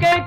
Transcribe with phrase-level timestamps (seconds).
[0.00, 0.20] ਕੇ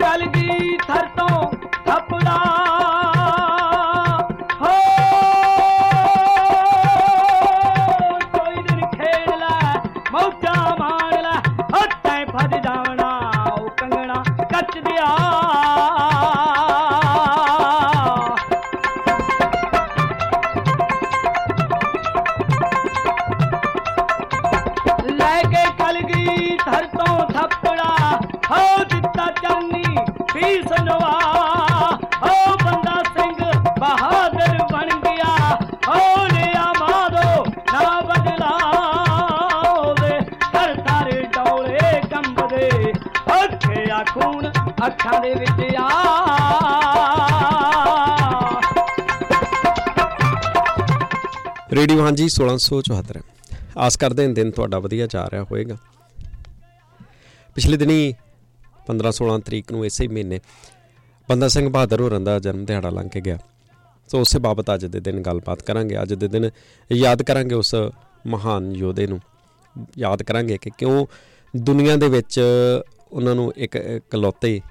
[51.73, 53.21] radio ਹਾਂਜੀ 1674
[53.77, 55.77] ਆਸ ਕਰਦੇ ਹਾਂ ਦਿਨ ਤੁਹਾਡਾ ਵਧੀਆ ਜਾ ਰਿਹਾ ਹੋਵੇਗਾ।
[57.55, 58.13] ਪਿਛਲੇ ਦਿਨੀ
[58.87, 60.39] 15 16 ਤਰੀਕ ਨੂੰ ਇਸੇ ਹੀ ਮਹੀਨੇ
[61.29, 63.37] ਬੰਦਾ ਸਿੰਘ ਬਹਾਦਰ ਹੋਰਾਂ ਦਾ ਜਨਮ ਦਿਹਾੜਾ ਲੰਘ ਕੇ ਗਿਆ।
[64.07, 66.49] ਸੋ ਉਸੇ ਬਾਬਤ ਅੱਜ ਦੇ ਦਿਨ ਗੱਲਬਾਤ ਕਰਾਂਗੇ। ਅੱਜ ਦੇ ਦਿਨ
[66.91, 67.75] ਯਾਦ ਕਰਾਂਗੇ ਉਸ
[68.27, 69.19] ਮਹਾਨ ਯੋਧੇ ਨੂੰ।
[69.97, 71.07] ਯਾਦ ਕਰਾਂਗੇ ਕਿ ਕਿਉਂ
[71.55, 72.41] ਦੁਨੀਆ ਦੇ ਵਿੱਚ
[73.11, 74.61] ਉਹਨਾਂ ਨੂੰ ਇੱਕ ਇਕਲੌਤੇ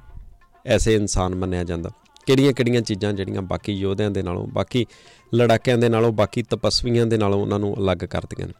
[0.66, 1.90] ਐਸੇ ਇਨਸਾਨ ਮੰਨਿਆ ਜਾਂਦਾ।
[2.26, 4.86] ਕਿਹੜੀਆਂ ਕਿਹੜੀਆਂ ਚੀਜ਼ਾਂ ਜਿਹੜੀਆਂ ਬਾਕੀ ਯੋਧਿਆਂ ਦੇ ਨਾਲੋਂ ਬਾਕੀ
[5.34, 8.54] ਲੜਾਕਿਆਂ ਦੇ ਨਾਲੋਂ ਬਾਕੀ ਤਪਸਵੀਆਂ ਦੇ ਨਾਲੋਂ ਉਹਨਾਂ ਨੂੰ ਅਲੱਗ ਕਰਦੀਆਂ ਨੇ।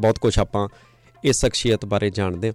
[0.00, 0.68] ਬਹੁਤ ਕੁਝ ਆਪਾਂ
[1.24, 2.54] ਇਸ ਸ਼ਖਸੀਅਤ ਬਾਰੇ ਜਾਣਦੇ ਹਾਂ।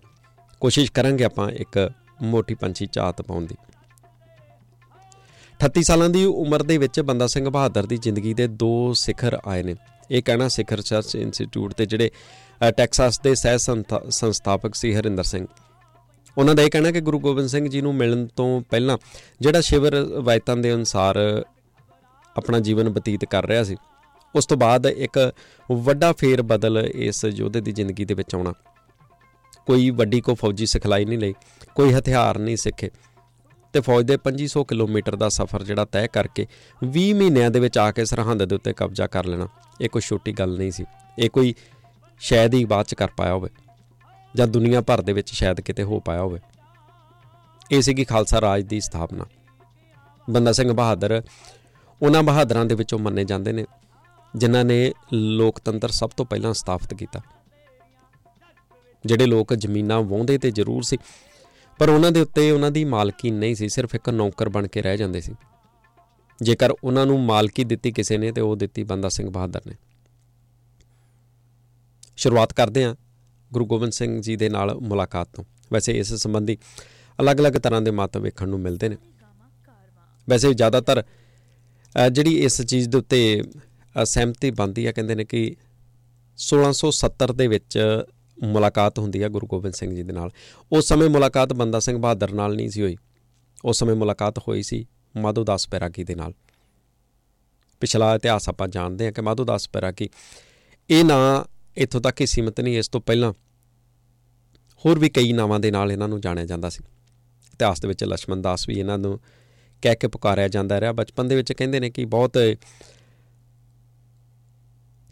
[0.60, 3.56] ਕੋਸ਼ਿਸ਼ ਕਰਾਂਗੇ ਆਪਾਂ ਇੱਕ ਮੋਟੀ ਪੰਛੀ ਝਾਤ ਪਾਉਣ ਦੀ।
[5.60, 9.64] 38 ਸਾਲਾਂ ਦੀ ਉਮਰ ਦੇ ਵਿੱਚ ਬੰਦਾ ਸਿੰਘ ਬਹਾਦਰ ਦੀ ਜ਼ਿੰਦਗੀ ਦੇ ਦੋ ਸਿਖਰ ਆਏ
[9.64, 9.76] ਨੇ।
[10.12, 12.12] ਇਹ ਕਹਿਣਾ ਸਿਖਰ ਰਿਸਰਚ ਇੰਸਟੀਚਿਊਟ ਤੇ ਜਿਹੜੇ
[12.70, 15.48] ਅ, ਟੈਕਸਾਸ ਦੇ ਸਹਿ ਸੰਥਾ- ਸੰਸਥਾਪਕ ਸੀ ਹਰਿੰਦਰ ਸਿੰਘ।
[16.38, 18.98] ਉਹਨਾਂ ਦਾ ਇਹ ਕਹਿਣਾ ਕਿ ਗੁਰੂ ਗੋਬਿੰਦ ਸਿੰਘ ਜੀ ਨੂੰ ਮਿਲਣ ਤੋਂ ਪਹਿਲਾਂ
[19.42, 21.18] ਜਿਹੜਾ ਸ਼ਿਵ ਰਵਾਇਤਾਂ ਦੇ ਅਨੁਸਾਰ
[22.36, 23.76] ਆਪਣਾ ਜੀਵਨ ਬਤੀਤ ਕਰ ਰਿਹਾ ਸੀ,
[24.36, 25.18] ਉਸ ਤੋਂ ਬਾਅਦ ਇੱਕ
[25.70, 28.54] ਵੱਡਾ ਫੇਰ ਬਦਲ ਇਸ ਯੋਧੇ ਦੀ ਜ਼ਿੰਦਗੀ ਦੇ ਵਿੱਚ ਆਉਣਾ।
[29.68, 31.34] ਕੋਈ ਵੱਡੀ ਕੋ ਫੌਜੀ ਸਿਖਲਾਈ ਨਹੀਂ ਲਈ,
[31.76, 32.90] ਕੋਈ ਹਥਿਆਰ ਨਹੀਂ ਸਿੱਖੇ
[33.74, 36.46] ਤੇ ਫੌਜ ਦੇ 2500 ਕਿਲੋਮੀਟਰ ਦਾ ਸਫ਼ਰ ਜਿਹੜਾ ਤੈਅ ਕਰਕੇ
[36.82, 39.48] 20 ਮਹੀਨਿਆਂ ਦੇ ਵਿੱਚ ਆ ਕੇ ਸਰਹੰਦ ਦੇ ਉੱਤੇ ਕਬਜ਼ਾ ਕਰ ਲੈਣਾ,
[39.82, 40.86] ਇਹ ਕੋਈ ਛੋਟੀ ਗੱਲ ਨਹੀਂ ਸੀ,
[41.20, 41.54] ਇਹ ਕੋਈ
[42.22, 43.50] ਸ਼ਾਇਦ ਹੀ ਬਾਅਦ ਚ ਕਰ ਪਾਇਆ ਹੋਵੇ।
[44.40, 46.40] ਜਾਂ ਦੁਨੀਆ ਭਰ ਦੇ ਵਿੱਚ ਸ਼ਾਇਦ ਕਿਤੇ ਹੋ ਪਾਇਆ ਹੋਵੇ।
[47.72, 49.26] ਇਹ ਸੀਗੀ ਖਾਲਸਾ ਰਾਜ ਦੀ ਸਥਾਪਨਾ।
[50.30, 51.24] ਬੰਦਾ ਸਿੰਘ ਬਹਾਦਰ,
[52.02, 53.66] ਉਹਨਾਂ ਬਹਾਦਰਾਂ ਦੇ ਵਿੱਚੋਂ ਮੰਨੇ ਜਾਂਦੇ ਨੇ,
[54.36, 57.22] ਜਿਨ੍ਹਾਂ ਨੇ ਲੋਕਤੰਤਰ ਸਭ ਤੋਂ ਪਹਿਲਾਂ ਸਥਾਪਿਤ ਕੀਤਾ।
[59.06, 60.98] ਜਿਹੜੇ ਲੋਕ ਜ਼ਮੀਨਾਂ ਵਾਹੁੰਦੇ ਤੇ ਜ਼ਰੂਰ ਸੀ,
[61.78, 64.98] ਪਰ ਉਹਨਾਂ ਦੇ ਉੱਤੇ ਉਹਨਾਂ ਦੀ ਮਾਲਕੀ ਨਹੀਂ ਸੀ, ਸਿਰਫ ਇੱਕ ਨੌਕਰ ਬਣ ਕੇ ਰਹਿ
[64.98, 65.36] ਜਾਂਦੇ ਸੀ।
[66.42, 69.74] ਜੇਕਰ ਉਹਨਾਂ ਨੂੰ ਮਾਲਕੀ ਦਿੱਤੀ ਕਿਸੇ ਨੇ, ਤੇ ਉਹ ਦਿੱਤੀ ਬੰਦਾ ਸਿੰਘ ਬਹਾਦਰ ਨੇ।
[72.18, 72.96] ਸ਼ੁਰੂਆਤ ਕਰਦੇ ਹਾਂ।
[73.54, 75.44] ਗੁਰੂ ਗੋਬਿੰਦ ਸਿੰਘ ਜੀ ਦੇ ਨਾਲ ਮੁਲਾਕਾਤ ਤੋਂ।
[75.74, 76.58] ਵੈਸੇ ਇਸ ਸੰਬੰਧੀ
[77.22, 78.96] ਅਲੱਗ-ਅਲੱਗ ਤਰ੍ਹਾਂ ਦੇ ਮਤ ਵੇਖਣ ਨੂੰ ਮਿਲਦੇ ਨੇ।
[80.30, 83.44] ਵੈਸੇ ਜ਼ਿਆਦਾਤਰ ਅ, ਜਿਹੜੀ ਇਸ ਚੀਜ਼ ਦੇ ਉੱਤੇ
[84.02, 85.56] ਅ, ਸਹਿਮਤੀ ਬਣਦੀ ਆ ਕਹਿੰਦੇ ਨੇ ਕਿ
[86.38, 87.80] 1670 ਦੇ ਵਿੱਚ
[88.44, 90.30] ਮੁਲਾਕਾਤ ਹੁੰਦੀ ਆ ਗੁਰੂ ਗੋਬਿੰਦ ਸਿੰਘ ਜੀ ਦੇ ਨਾਲ।
[90.72, 92.98] ਉਸ ਸਮੇਂ ਮੁਲਾਕਾਤ ਬੰਦਾ ਸਿੰਘ ਬਹਾਦਰ ਨਾਲ ਨਹੀਂ ਸੀ ਹੋਈ।
[93.66, 94.86] ਉਸ ਸਮੇਂ ਮੁਲਾਕਾਤ ਹੋਈ ਸੀ
[95.18, 96.34] ਮਾਧੋ ਦਾਸ ਪੈਰਾਗੀ ਦੇ ਨਾਲ।
[97.80, 100.10] ਪਿਛਲਾ ਇਤਿਹਾਸ ਆਪਾਂ ਜਾਣਦੇ ਹਾਂ ਕਿ ਮਾਧੋ ਦਾਸ ਪੈਰਾਗੀ
[100.90, 101.44] ਇਹ ਨਾਂ
[101.80, 103.34] ਇੱਥੋਂ ਤੱਕ ਹੀ ਸੀਮਤ ਨਹੀਂ, ਇਸ ਤੋਂ ਪਹਿਲਾਂ
[104.86, 106.84] ਹੋਰ ਵੀ ਕਈ ਨਾਵਾਂ ਦੇ ਨਾਲ ਇਹਨਾਂ ਨੂੰ ਜਾਣਿਆ ਜਾਂਦਾ ਸੀ।
[107.54, 109.20] ਇਤਿਹਾਸ ਦੇ ਵਿੱਚ ਲక్ష్మణ ਦਾਸ ਵੀ ਇਹਨਾਂ ਨੂੰ
[109.82, 112.38] ਕਹਿ ਕੇ ਪੁਕਾਰਿਆ ਜਾਂਦਾ ਰਿਹਾ। ਬਚਪਨ ਦੇ ਵਿੱਚ ਕਹਿੰਦੇ ਨੇ ਕਿ ਬਹੁਤ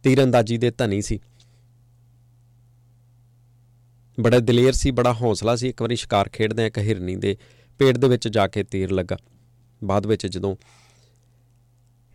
[0.04, 1.20] ਤੀਰੰਦਾਜ਼ੀ ਦੇ ਧਨੀ ਸੀ।
[4.20, 7.38] ਬੜਾ ਦਲੇਰ ਸੀ, ਬੜਾ ਹੌਸਲਾ ਸੀ। ਇੱਕ ਵਾਰੀ ਸ਼ਿਕਾਰ ਖੇਡਦੇ ਇੱਕ ਹਿਰਨੀ ਦੇ
[7.80, 9.18] ਪੇਟ ਦੇ ਵਿੱਚ ਜਾ ਕੇ ਤੀਰ ਲੱਗਾ।
[9.84, 10.56] ਬਾਅਦ ਵਿੱਚ ਜਦੋਂ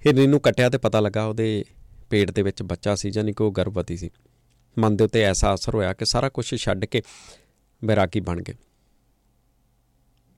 [0.07, 1.65] ਹਿਰਨੀ ਨੂੰ ਕੱਟਿਆ ਤੇ ਪਤਾ ਲੱਗਾ ਉਹਦੇ
[2.11, 4.11] ਪੇਟ ਦੇ ਵਿੱਚ ਬੱਚਾ ਸੀ ਜਾਨੀ ਕਿ ਉਹ ਗਰਭਵਤੀ ਸੀ।
[4.79, 7.03] ਮਨ ਦੇ ਉੱਤੇ ਐਸਾ ਅਸਰ ਹੋਇਆ ਕਿ ਸਾਰਾ ਕੁਝ ਛੱਡ ਕੇ
[7.85, 8.55] ਬੈਰਾਗੀ ਬਣ ਗਏ।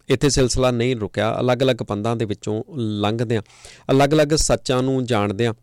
[0.09, 3.43] ਇੱਥੇ ਸਿਲਸਿਲਾ ਨਹੀਂ ਰੁਕਿਆ। ਅਲੱਗ-ਅਲੱਗ ਪੰਦਾਂ ਦੇ ਵਿੱਚੋਂ ਲੰਘਦਿਆਂ,
[3.91, 5.55] ਅਲੱਗ-ਅਲੱਗ ਸੱਚਾਂ ਨੂੰ ਜਾਣਦਿਆਂ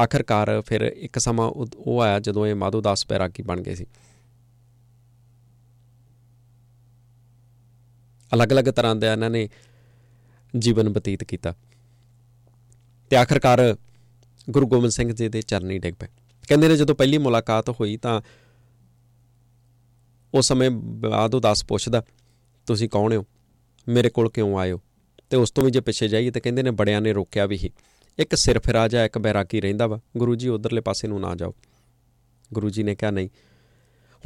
[0.00, 3.86] ਆਖਰਕਾਰ ਫਿਰ ਇੱਕ ਸਮਾਂ ਉਹ ਉਹ ਆਇਆ ਜਦੋਂ ਇਹ ਮਾਧੋ ਦਾਸ ਬੈਰਾਗੀ ਬਣ ਗਏ ਸੀ।
[8.34, 9.48] ਅਲੱਗ-ਅਲੱਗ ਤਰ੍ਹਾਂ ਦਾ ਇਹਨਾਂ ਨੇ
[10.58, 11.54] ਜੀਵਨ ਬਤੀਤ ਕੀਤਾ।
[13.10, 13.76] ਤੇ ਆਖਰਕਾਰ
[14.50, 16.08] ਗੁਰੂ ਗੋਬਿੰਦ ਸਿੰਘ ਜੀ ਦੇ ਚਰਨੀ ਡਿੱਗ ਪਏ।
[16.48, 18.22] ਕਹਿੰਦੇ ਨੇ ਜਦੋਂ ਪਹਿਲੀ ਮੁਲਾਕਾਤ ਹੋਈ ਤਾਂ
[20.34, 22.02] ਉਸ ਸਮੇਂ ਬਾਦੋ ਦਾਸ ਪੁੱਛਦਾ,
[22.66, 23.26] ਤੁਸੀਂ ਕੌਣ ਹੋ?
[23.88, 24.80] ਮੇਰੇ ਕੋਲ ਕਿਉਂ ਆਏ ਹੋ?
[25.30, 27.70] ਤੇ ਉਸ ਤੋਂ ਵੀ ਜੇ ਪਿੱਛੇ ਜਾਈਏ ਤਾਂ ਕਹਿੰਦੇ ਨੇ ਬੜਿਆਂ ਨੇ ਰੋਕਿਆ ਵੀ ਹੀ
[28.18, 31.54] ਇੱਕ ਸਿਰ ਫਿਰਾ ਜਾ ਇੱਕ ਬੈਰਾਗੀ ਰਹਿੰਦਾ ਵਾ। ਗੁਰੂ ਜੀ ਉਧਰਲੇ ਪਾਸੇ ਨੂੰ ਨਾ ਜਾਓ।
[32.52, 33.28] ਗੁਰੂ ਜੀ ਨੇ ਕਿਹਾ, ਨਹੀਂ।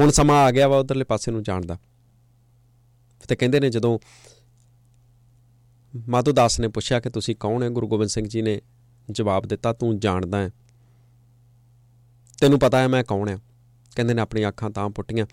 [0.00, 1.78] ਹੁਣ ਸਮਾਂ ਆ ਗਿਆ ਵਾ ਉਧਰਲੇ ਪਾਸੇ ਨੂੰ ਜਾਣ ਦਾ।
[3.28, 3.98] ਤੇ ਕਹਿੰਦੇ ਨੇ ਜਦੋਂ
[6.08, 7.68] ਮਾਧੋ ਦਾਸ ਨੇ ਪੁੱਛਿਆ ਕਿ ਤੁਸੀਂ ਕੌਣ ਹੈ?
[7.68, 8.60] ਗੁਰੂ ਗੋਬਿੰਦ ਸਿੰਘ ਜੀ ਨੇ
[9.10, 10.50] ਜਵਾਬ ਦਿੱਤਾ, ਤੂੰ ਜਾਣਦਾ ਹੈ।
[12.40, 13.38] ਤੈਨੂੰ ਪਤਾ ਹੈ ਮੈਂ ਕੌਣ ਹਾਂ।
[13.96, 15.26] ਕਹਿੰਦੇ ਨੇ ਆਪਣੀ ਅੱਖਾਂ ਤਾਂ ਪੁੱਟੀਆਂ।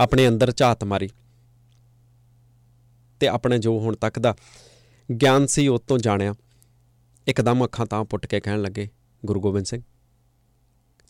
[0.00, 1.08] ਆਪਣੇ ਅੰਦਰ ਝਾਤ ਮਾਰੀ।
[3.20, 4.36] ਤੇ ਆਪਣੇ ਜੋ ਹੁਣ ਤੱਕ ਦਾ
[5.22, 6.34] ਗਿਆਨ ਸੀ ਉਹ ਤੋਂ ਜਾਣਿਆ।
[7.26, 8.88] ਇੱਕਦਮ ਅੱਖਾਂ ਤਾਂ ਪੁੱਟ ਕੇ ਕਹਿਣ ਲੱਗੇ,
[9.26, 9.82] ਗੁਰੂ ਗੋਬਿੰਦ ਸਿੰਘ,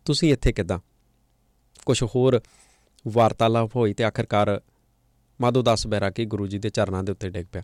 [0.05, 0.79] ਤੁਸੀਂ ਇੱਥੇ ਕਿੱਦਾਂ?
[1.87, 2.41] ਕੁਝ ਹੋਰ
[3.09, 4.61] ਵਾਰਤਾਲਾਪ ਹੋਈ ਤੇ ਆਖਰਕਾਰ
[5.41, 7.63] ਮਾਧੋ ਦਾਸ ਬੈਰਾਗੀ ਗੁਰੂ ਜੀ ਦੇ ਚਰਨਾਂ ਦੇ ਉੱਤੇ ਡਿੱਗ ਪਿਆ।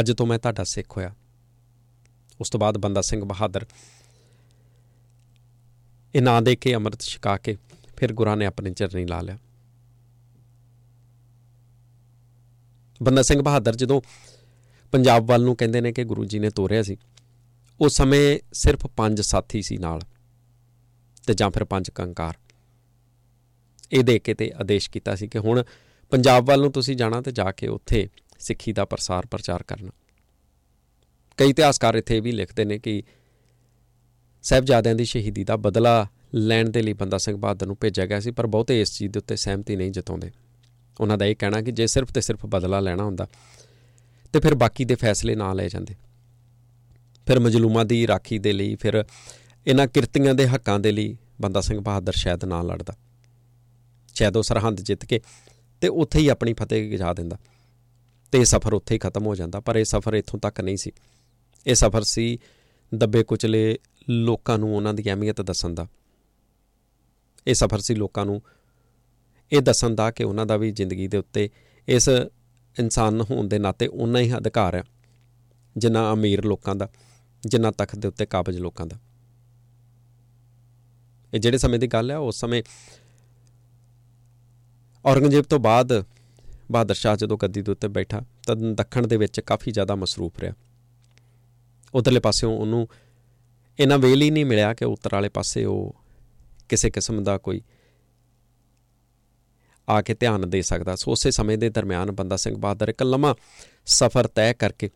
[0.00, 1.14] ਅੱਜ ਤੋਂ ਮੈਂ ਤੁਹਾਡਾ ਸਿੱਖ ਹੋਇਆ।
[2.40, 3.66] ਉਸ ਤੋਂ ਬਾਅਦ ਬੰਦਾ ਸਿੰਘ ਬਹਾਦਰ
[6.14, 7.56] ਇਹ ਨਾਂ ਦੇ ਕੇ ਅੰਮ੍ਰਿਤ ਛਕਾ ਕੇ
[7.96, 9.38] ਫਿਰ ਗੁਰਾਂ ਨੇ ਆਪਣੇ ਚਰਨੀ ਲਾ ਲਿਆ।
[13.02, 14.00] ਬੰਦਾ ਸਿੰਘ ਬਹਾਦਰ ਜਦੋਂ
[14.92, 16.96] ਪੰਜਾਬ ਵੱਲ ਨੂੰ ਕਹਿੰਦੇ ਨੇ ਕਿ ਗੁਰੂ ਜੀ ਨੇ ਤੋਰਿਆ ਸੀ,
[17.80, 20.00] ਉਸ ਸਮੇਂ ਸਿਰਫ ਪੰਜ ਸਾਥੀ ਸੀ ਨਾਲ
[21.26, 22.34] ਤੇ ਜਾਂ ਫਿਰ ਪੰਜ ਕੰਕਾਰ।
[23.92, 25.64] ਇਹ ਦੇ ਕੇ ਤੇ ਆਦੇਸ਼ ਕੀਤਾ ਸੀ ਕਿ ਹੁਣ
[26.10, 28.08] ਪੰਜਾਬ ਵੱਲ ਨੂੰ ਤੁਸੀਂ ਜਾਣਾ ਤੇ ਜਾ ਕੇ ਉੱਥੇ
[28.38, 29.90] ਸਿੱਖੀ ਦਾ ਪ੍ਰਸਾਰ ਪ੍ਰਚਾਰ ਕਰਨਾ।
[31.36, 33.02] ਕਈ ਇਤਿਹਾਸਕਾਰ ਇੱਥੇ ਵੀ ਲਿਖਦੇ ਨੇ ਕਿ
[34.42, 38.30] ਸਹਿਬਜ਼ਾਦਿਆਂ ਦੀ ਸ਼ਹੀਦੀ ਦਾ ਬਦਲਾ ਲੈਣ ਦੇ ਲਈ ਬੰਦਾ ਸਿੰਘ ਬਹਾਦਰ ਨੂੰ ਭੇਜਿਆ ਗਿਆ ਸੀ,
[38.30, 40.30] ਪਰ ਬਹੁਤੇ ਇਸ ਚੀਜ਼ ਦੇ ਉੱਤੇ ਸਹਿਮਤੀ ਨਹੀਂ ਜਤਾਉਂਦੇ।
[41.00, 43.26] ਉਹਨਾਂ ਦਾ ਇਹ ਕਹਿਣਾ ਕਿ ਜੇ ਸਿਰਫ ਤੇ ਸਿਰਫ ਬਦਲਾ ਲੈਣਾ ਹੁੰਦਾ,
[44.34, 45.94] ਤੇ ਫਿਰ ਬਾਕੀ ਦੇ ਫੈਸਲੇ ਨਾ ਲਏ ਜਾਂਦੇ।
[47.26, 49.04] ਫਿਰ ਮਜਲੂਮਾਂ ਦੀ ਰਾਖੀ ਦੇ ਲਈ, ਫਿਰ
[49.66, 52.96] ਇਹਨਾਂ ਕਿਰਤੀਆਂ ਦੇ ਹੱਕਾਂ ਦੇ ਲਈ ਬੰਦਾ ਸਿੰਘ ਬਹਾਦਰ ਸ਼ਾਇਦ ਨਾ ਲੜਦਾ।
[54.14, 55.20] ਸ਼ਾਇਦ ਉਹ ਸਰਹੰਦ ਜਿੱਤ ਕੇ
[55.82, 57.38] ਤੇ ਉੱਥੇ ਹੀ ਆਪਣੀ ਫਤਿਹ ਗਜਾ ਦਿੰਦਾ
[58.32, 60.92] ਤੇ ਇਹ ਸਫ਼ਰ ਉੱਥੇ ਹੀ ਖਤਮ ਹੋ ਜਾਂਦਾ, ਪਰ ਇਹ ਸਫ਼ਰ ਇੱਥੋਂ ਤੱਕ ਨਹੀਂ ਸੀ।
[61.66, 62.38] ਇਹ ਸਫ਼ਰ ਸੀ
[62.92, 65.86] ਦੱਬੇ ਕੁਚਲੇ ਲੋਕਾਂ ਨੂੰ ਉਹਨਾਂ ਦੀ ਅਹਿਮੀਅਤ ਦੱਸਣ ਦਾ।
[67.46, 68.42] ਇਹ ਸਫ਼ਰ ਸੀ ਲੋਕਾਂ ਨੂੰ
[69.52, 71.50] ਇਹ ਦੱਸਣ ਦਾ ਕਿ ਉਹਨਾਂ ਦਾ ਵੀ ਜ਼ਿੰਦਗੀ ਦੇ ਉੱਤੇ
[71.88, 72.08] ਇਸ
[72.78, 74.84] ਇਨਸਾਨ ਹੋਣ ਦੇ ਨਾਤੇ ਉਨਾ ਹੀ ਅਧਿਕਾਰ ਹੈ
[75.76, 76.88] ਜਿੰਨਾ ਅਮੀਰ ਲੋਕਾਂ ਦਾ,
[77.46, 78.98] ਜਿੰਨਾ ਤਖਤ ਦੇ ਉੱਤੇ ਕਾਬਜ ਲੋਕਾਂ ਦਾ।
[81.34, 82.62] ਇਹ ਜਿਹੜੇ ਸਮੇਂ ਦੀ ਗੱਲ ਹੈ ਉਸ ਸਮੇਂ
[85.04, 86.04] ਔਰੰਗਜ਼ੇਬ ਤੋਂ ਬਾਅਦ
[86.70, 90.52] ਬਹਾਦਰ ਸ਼ਾਹ ਜਦੋਂ ਗੱਦੀ ਦੇ ਉੱਤੇ ਬੈਠਾ, ਤਾਂ ਦੱਖਣ ਦੇ ਵਿੱਚ ਕਾਫੀ ਜ਼ਿਆਦਾ ਮਸਰੂਫ ਰਿਹਾ।
[91.94, 92.88] ਉਧਰਲੇ ਪਾਸਿਓਂ ਉਹਨੂੰ
[93.80, 95.96] ਇਹਨਾਂ ਵੇਲ ਹੀ ਨਹੀਂ ਮਿਲਿਆ ਕਿ ਉੱਤਰ ਵਾਲੇ ਪਾਸੇ ਉਹ
[96.68, 97.60] ਕਿਸੇ ਕਿਸਮ ਦਾ ਕੋਈ
[99.88, 103.34] ਆ ਕੇ ਧਿਆਨ ਦੇ ਸਕਦਾ। ਸੋ ਉਸੇ ਸਮੇਂ ਦੇ ਦਰਮਿਆਨ ਬੰਦਾ ਸਿੰਘ ਬਹਾਦਰ ਇੱਕ ਲੰਮਾ
[103.86, 104.90] ਸਫ਼ਰ ਤੈਅ ਕਰਕੇ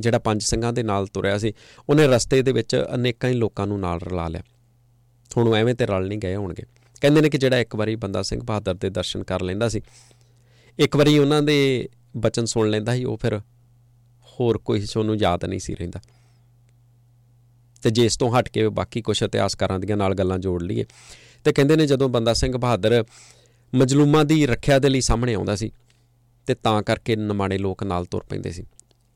[0.00, 1.52] ਜਿਹੜਾ ਪੰਜ ਸਿੰਘਾਂ ਦੇ ਨਾਲ ਤੁਰਿਆ ਸੀ,
[1.88, 4.42] ਉਹਨੇ ਰਸਤੇ ਦੇ ਵਿੱਚ ਅਨੇਕਾਂ ਹੀ ਲੋਕਾਂ ਨੂੰ ਨਾਲ ਰਲਾ ਲਿਆ।
[5.36, 6.62] ਹੁਣ ਉਹ ਐਵੇਂ ਤੇ ਰਲ ਨਹੀਂ ਗਏ ਹੋਣਗੇ।
[7.00, 9.80] ਕਹਿੰਦੇ ਨੇ ਕਿ ਜਿਹੜਾ ਇੱਕ ਵਾਰੀ ਬੰਦਾ ਸਿੰਘ ਬਹਾਦਰ ਦੇ ਦਰਸ਼ਨ ਕਰ ਲੈਂਦਾ ਸੀ,
[10.78, 13.38] ਇੱਕ ਵਾਰੀ ਉਹਨਾਂ ਦੇ ਬਚਨ ਸੁਣ ਲੈਂਦਾ ਸੀ, ਉਹ ਫਿਰ
[14.24, 16.00] ਹੋਰ ਕੋਈ ਉਹਨੂੰ ਯਾਦ ਨਹੀਂ ਸੀ ਰਹਿੰਦਾ।
[17.84, 20.84] ਤੇ ਜੇ ਇਸ ਤੋਂ ਹਟ ਕੇ ਬਾਕੀ ਕੁਝ ਇਤਿਹਾਸਕਾਰਾਂ ਦੀਆਂ ਨਾਲ ਗੱਲਾਂ ਜੋੜ ਲਈਏ,
[21.44, 23.04] ਤੇ ਕਹਿੰਦੇ ਨੇ ਜਦੋਂ ਬੰਦਾ ਸਿੰਘ ਬਹਾਦਰ
[23.72, 25.70] ਮਜਲੂਮਾਂ ਦੀ ਰੱਖਿਆ ਦੇ ਲਈ ਸਾਹਮਣੇ ਆਉਂਦਾ ਸੀ,
[26.46, 28.64] ਤੇ ਤਾਂ ਕਰਕੇ ਨਮਾਣੇ ਲੋਕ ਨਾਲ ਤੁਰ ਪੈਂਦੇ ਸੀ।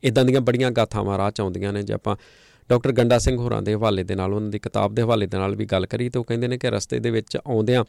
[0.03, 2.17] ਇਦਾਂ ਦੀਆਂ ਬੜੀਆਂ ਗਾਥਾਵਾਂ ਰਾਹ ਚ ਆਉਂਦੀਆਂ ਨੇ, ਜੇ ਆਪਾਂ
[2.71, 5.55] ਡਾਕਟਰ ਗੰਡਾ ਸਿੰਘ ਹੋਰਾਂ ਦੇ ਹਵਾਲੇ ਦੇ ਨਾਲ, ਉਹਨਾਂ ਦੀ ਕਿਤਾਬ ਦੇ ਹਵਾਲੇ ਦੇ ਨਾਲ
[5.57, 7.85] ਵੀ ਗੱਲ ਕਰੀ ਤੇ ਉਹ ਕਹਿੰਦੇ ਨੇ ਕਿ ਰਸਤੇ ਦੇ ਵਿੱਚ ਆਉਂਦਿਆਂ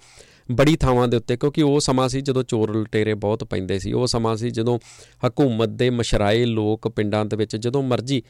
[0.52, 4.08] ਬੜੀ ਥਾਵਾਂ ਦੇ ਉੱਤੇ, ਕਿਉਂਕਿ ਉਹ ਸਮਾਂ ਸੀ ਜਦੋਂ ਚੋਰ ਲਟੇਰੇ ਬਹੁਤ ਪੈਂਦੇ ਸੀ, ਉਹ
[4.08, 4.80] ਸਮਾਂ ਸੀ ਜਦੋਂ
[5.28, 8.22] ਹਕੂਮਤ ਦੇ ਮਸ਼ਰਾਏ ਲੋਕ ਪਿੰਡਾਂ ਦੇ ਵਿੱਚ ਜਦੋਂ ਮਰਜ਼ੀ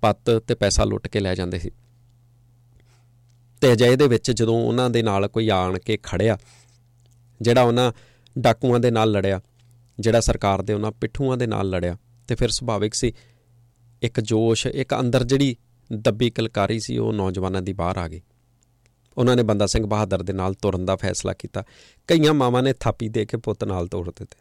[0.00, 1.70] ਪੱਤ ਤੇ ਪੈਸਾ ਲੁੱਟ ਕੇ ਲੈ ਜਾਂਦੇ ਸੀ।
[3.60, 6.38] ਤੇ ਅਜੇ ਦੇ ਵਿੱਚ ਜਦੋਂ ਉਹਨਾਂ ਦੇ ਨਾਲ ਕੋਈ ਆਣ ਕੇ ਖੜਿਆ,
[7.40, 7.92] ਜਿਹੜਾ ਉਹਨਾਂ
[8.38, 9.40] ਡਾਕੂਆਂ ਦੇ ਨਾਲ ਲੜਿਆ,
[10.00, 11.96] ਜਿਹੜਾ ਸਰਕਾਰ ਦੇ ਉਹਨਾਂ ਪਿੱਠੂਆਂ ਦੇ ਨਾਲ ਲੜਿਆ,
[12.28, 13.12] ਤੇ ਫਿਰ ਸੁਭਾਵਿਕ ਸੀ,
[14.02, 15.56] ਇੱਕ ਜੋਸ਼, ਇੱਕ ਅੰਦਰ ਜਿਹੜੀ
[15.92, 18.20] ਦੱਬੀ ਕਲਕਾਰੀ ਸੀ, ਉਹ ਨੌਜਵਾਨਾਂ ਦੀ ਬਾਹਰ ਆ ਗਈ।
[19.18, 21.64] ਉਹਨਾਂ ਨੇ ਬੰਦਾ ਸਿੰਘ ਬਹਾਦਰ ਦੇ ਨਾਲ ਤੁਰਨ ਦਾ ਫੈਸਲਾ ਕੀਤਾ।
[22.06, 24.36] ਕਈਆਂ ਮਾਵਾਂ ਨੇ ਥਾਪੀ ਦੇ ਕੇ ਪੁੱਤ ਨਾਲ ਤੋੜ ਦਿੱਤੇ।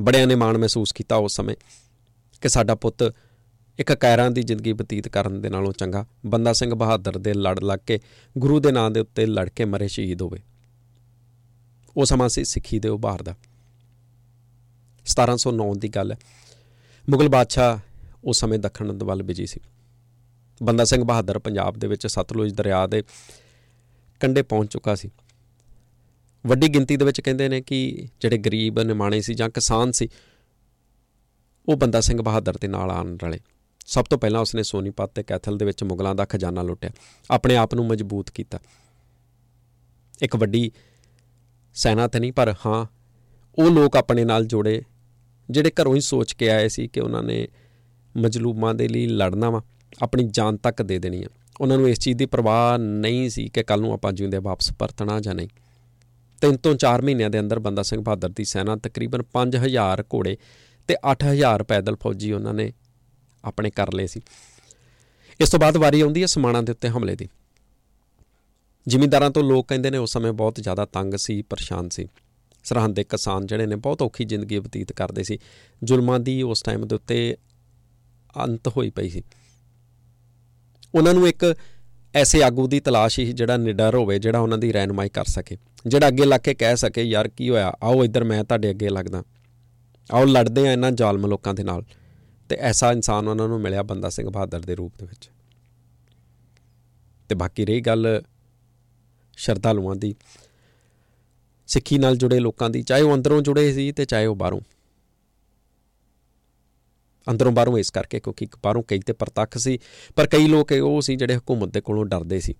[0.00, 1.56] ਬੜਿਆਂ ਨੇ ਮਾਣ ਮਹਿਸੂਸ ਕੀਤਾ ਉਸ ਸਮੇਂ।
[2.40, 3.14] ਕਿ ਸਾਡਾ ਪੁੱਤ
[3.78, 7.78] ਇੱਕ ਕੈਰਾਂ ਦੀ ਜ਼ਿੰਦਗੀ ਬਤੀਤ ਕਰਨ ਦੇ ਨਾਲੋਂ ਚੰਗਾ, ਬੰਦਾ ਸਿੰਘ ਬਹਾਦਰ ਦੇ ਲੜ ਲੱਗ
[7.86, 8.00] ਕੇ,
[8.38, 10.40] ਗੁਰੂ ਦੇ ਨਾਂ ਦੇ ਉੱਤੇ ਲੜ ਕੇ ਮਰੇ ਸ਼ਹੀਦ ਹੋਵੇ।
[11.96, 13.34] ਉਹ ਸਮਾਂ ਸੀ ਸਿੱਖੀ ਦੇ ਉਭਾਰ ਦਾ।
[15.04, 16.16] 1709 ਦੀ ਗੱਲ ਹੈ
[17.10, 17.78] ਮੁਗਲ ਬਾਦਸ਼ਾਹ
[18.24, 19.60] ਉਸ ਸਮੇਂ ਦੱਖਣ ਵੱਲ ਬਿਜ਼ੀ ਸੀ।
[20.62, 23.02] ਬੰਦਾ ਸਿੰਘ ਬਹਾਦਰ ਪੰਜਾਬ ਦੇ ਵਿੱਚ ਸਤਲੁਜ ਦਰਿਆ ਦੇ
[24.20, 25.10] ਕੰਢੇ ਪਹੁੰਚ ਚੁੱਕਾ ਸੀ।
[26.46, 30.08] ਵੱਡੀ ਗਿਣਤੀ ਦੇ ਵਿੱਚ ਕਹਿੰਦੇ ਨੇ ਕਿ ਜਿਹੜੇ ਗਰੀਬ ਨਿਮਾਣੇ ਸੀ ਜਾਂ ਕਿਸਾਨ ਸੀ
[31.68, 33.40] ਉਹ ਬੰਦਾ ਸਿੰਘ ਬਹਾਦਰ ਦੇ ਨਾਲ ਆਣ ਰਲੇ
[33.86, 36.90] ਸਭ ਤੋਂ ਪਹਿਲਾਂ ਉਸਨੇ ਸੋਨੀਪਤ ਤੇ ਕੈਥਲ ਦੇ ਵਿੱਚ ਮੁਗਲਾਂ ਦਾ ਖਜ਼ਾਨਾ ਲੁੱਟਿਆ।
[37.30, 38.58] ਆਪਣੇ ਆਪ ਨੂੰ ਮਜ਼ਬੂਤ ਕੀਤਾ।
[40.22, 40.72] ਇੱਕ ਵੱਡੀ
[41.74, 42.86] ਸੈਨਾ ਤੇ ਨਹੀਂ, ਪਰ ਹਾਂ,
[43.58, 44.82] ਉਹ ਲੋਕ ਆਪਣੇ ਨਾਲ ਜੋੜੇ,
[45.50, 47.48] ਜਿਹੜੇ ਘਰੋਂ ਹੀ ਸੋਚ ਕੇ ਆਏ ਸੀ ਕਿ ਉਹਨਾਂ ਨੇ
[48.16, 49.62] ਮਜਲੂਮਾਂ ਦੇ ਲਈ ਲੜਨਾ ਵਾ,
[50.02, 51.26] ਆਪਣੀ ਜਾਨ ਤੱਕ ਦੇ ਦੇਣੀ ਆ।
[51.60, 55.20] ਉਹਨਾਂ ਨੂੰ ਇਸ ਚੀਜ਼ ਦੀ ਪਰਵਾਹ ਨਹੀਂ ਸੀ ਕਿ ਕੱਲ ਨੂੰ ਆਪਾਂ ਜਿਉਂਦੇ ਵਾਪਸ ਪਰਤਣਾ
[55.20, 55.48] ਜਾਂ ਨਹੀਂ।
[56.40, 60.36] ਤਿੰਨ ਤੋਂ 4 ਮਹੀਨਿਆਂ ਦੇ ਅੰਦਰ ਬੰਦਾ ਸਿੰਘ ਬਹਾਦਰ ਦੀ ਸੈਨਾ ਤਕਰੀਬਨ 5000 ਘੋੜੇ
[60.88, 62.72] ਤੇ 8000 ਪੈਦਲ ਫੌਜੀ ਉਹਨਾਂ ਨੇ
[63.44, 64.20] ਆਪਣੇ ਕਰ ਲਏ ਸੀ।
[65.40, 67.28] ਇਸ ਤੋਂ ਬਾਅਦ ਵਾਰੀ ਆਉਂਦੀ ਹੈ ਸਮਾਣਾ ਦੇ ਉੱਤੇ ਹਮਲੇ ਦੀ।
[68.88, 72.08] ਜ਼ਿਮੀਂਦਾਰਾਂ ਤੋਂ ਲੋਕ ਕਹਿੰਦੇ ਨੇ ਉਸ ਸਮੇਂ ਬਹੁਤ ਜ਼ਿਆਦਾ ਤੰਗ ਸੀ, ਪਰੇਸ਼ਾਨ ਸੀ।
[72.64, 75.38] ਸਰਹੰਦ ਦੇ ਕਿਸਾਨ ਜਿਹੜੇ ਨੇ ਬਹੁਤ ਔਖੀ ਜ਼ਿੰਦਗੀ ਬਤੀਤ ਕਰਦੇ ਸੀ।
[75.84, 77.36] ਜ਼ੁਲਮਾਂ ਦੀ ਉਸ ਟਾਈਮ ਦੇ ਉੱਤੇ
[78.36, 79.22] ਅੰਤ ਹੋਈ ਪਈ ਸੀ।
[80.94, 81.56] ਉਹਨਾਂ ਨੂੰ ਇੱਕ
[82.14, 86.08] ਐਸੇ ਆਗੂ ਦੀ ਤਲਾਸ਼ ਸੀ ਜਿਹੜਾ ਨਿਡਰ ਹੋਵੇ, ਜਿਹੜਾ ਉਹਨਾਂ ਦੀ ਰਹਿਨਮਾਈ ਕਰ ਸਕੇ। ਜਿਹੜਾ
[86.08, 87.72] ਅੱਗੇ ਲੱਗ ਕੇ ਕਹਿ ਸਕੇ, ਯਾਰ ਕੀ ਹੋਇਆ?
[87.82, 89.22] ਆਓ ਇੱਧਰ, ਮੈਂ ਤੁਹਾਡੇ ਅੱਗੇ ਲੱਗਦਾ।
[90.12, 91.84] ਆਓ ਲੜਦੇ ਆ ਇਹਨਾਂ ਜ਼ਾਲਮ ਲੋਕਾਂ ਦੇ ਨਾਲ।
[92.48, 95.30] ਤੇ ਐਸਾ ਇਨਸਾਨ ਉਹਨਾਂ ਨੂੰ ਮਿਲਿਆ ਬੰਦਾ ਸਿੰਘ ਬਹਾਦਰ ਦੇ ਰੂਪ ਦੇ ਵਿੱਚ।
[97.28, 98.22] ਤੇ ਬਾਕੀ ਰਹੀ ਗੱਲ
[99.36, 100.14] ਸ਼ਰਧਾਲੂਆਂ ਦੀ।
[101.66, 104.60] ਸਿੱਖੀ ਨਾਲ ਜੁੜੇ ਲੋਕਾਂ ਦੀ, ਚਾਹੇ ਉਹ ਅੰਦਰੋਂ ਜੁੜੇ ਸੀ ਤੇ ਚਾਹੇ ਉਹ ਬਾਹਰੋਂ।
[107.30, 109.78] ਅੰਦਰੋਂ ਬਾਹਰੋਂ ਇਸ ਕਰਕੇ ਕਿਉਂਕਿ ਬਾਹਰੋਂ ਕਈ ਤੇ ਪ੍ਰਤੱਖ ਸੀ,
[110.16, 112.54] ਪਰ ਕਈ ਲੋਕ ਉਹ ਸੀ ਜਿਹੜੇ ਹਕੂਮਤ ਦੇ ਕੋਲੋਂ ਡਰਦੇ ਸੀ।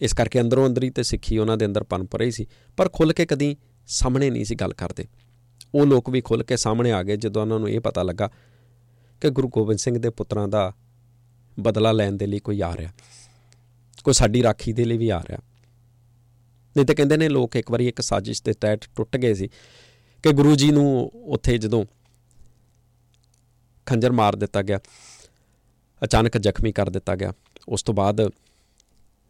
[0.00, 3.26] ਇਸ ਕਰਕੇ ਅੰਦਰੋਂ ਅੰਦਰੀ ਤੇ ਸਿੱਖੀ ਉਹਨਾਂ ਦੇ ਅੰਦਰ ਪਨਪ ਰਹੀ ਸੀ, ਪਰ ਖੁੱਲ ਕੇ
[3.26, 3.56] ਕਦੀ
[3.86, 5.06] ਸਾਹਮਣੇ ਨਹੀਂ ਸੀ ਗੱਲ ਕਰਦੇ।
[5.74, 8.30] ਉਹ ਲੋਕ ਵੀ ਖੁੱਲ ਕੇ ਸਾਹਮਣੇ ਆ ਗਏ ਜਦੋਂ ਉਹਨਾਂ ਨੂੰ ਇਹ ਪਤਾ ਲੱਗਾ
[9.20, 10.72] ਕਿ ਗੁਰੂ ਗੋਬਿੰਦ ਸਿੰਘ ਦੇ ਪੁੱਤਰਾਂ ਦਾ
[11.60, 12.92] ਬਦਲਾ ਲੈਣ ਦੇ ਲਈ ਕੋਈ ਆ ਰਿਹਾ।
[14.04, 15.38] ਕੋਈ ਸਾਡੀ ਰਾਖੀ ਦੇ ਲਈ ਵੀ ਆ ਰਿਹਾ।
[16.76, 19.48] ਨਹੀਂ ਤੇ ਕਹਿੰਦੇ ਨੇ ਲੋਕ ਇੱਕ ਵਾਰੀ ਇੱਕ ਸਾਜ਼ਿਸ਼ ਦੇ ਤਹਿਤ ਟੁੱਟ ਗਏ ਸੀ
[20.22, 21.84] ਕਿ ਗੁਰੂ ਜੀ ਨੂੰ ਉੱਥੇ ਜਦੋਂ
[23.86, 24.80] ਖੰਜਰ ਮਾਰ ਦਿੱਤਾ ਗਿਆ,
[26.04, 27.32] ਅਚਾਨਕ ਜ਼ਖਮੀ ਕਰ ਦਿੱਤਾ ਗਿਆ,
[27.68, 28.30] ਉਸ ਤੋਂ ਬਾਅਦ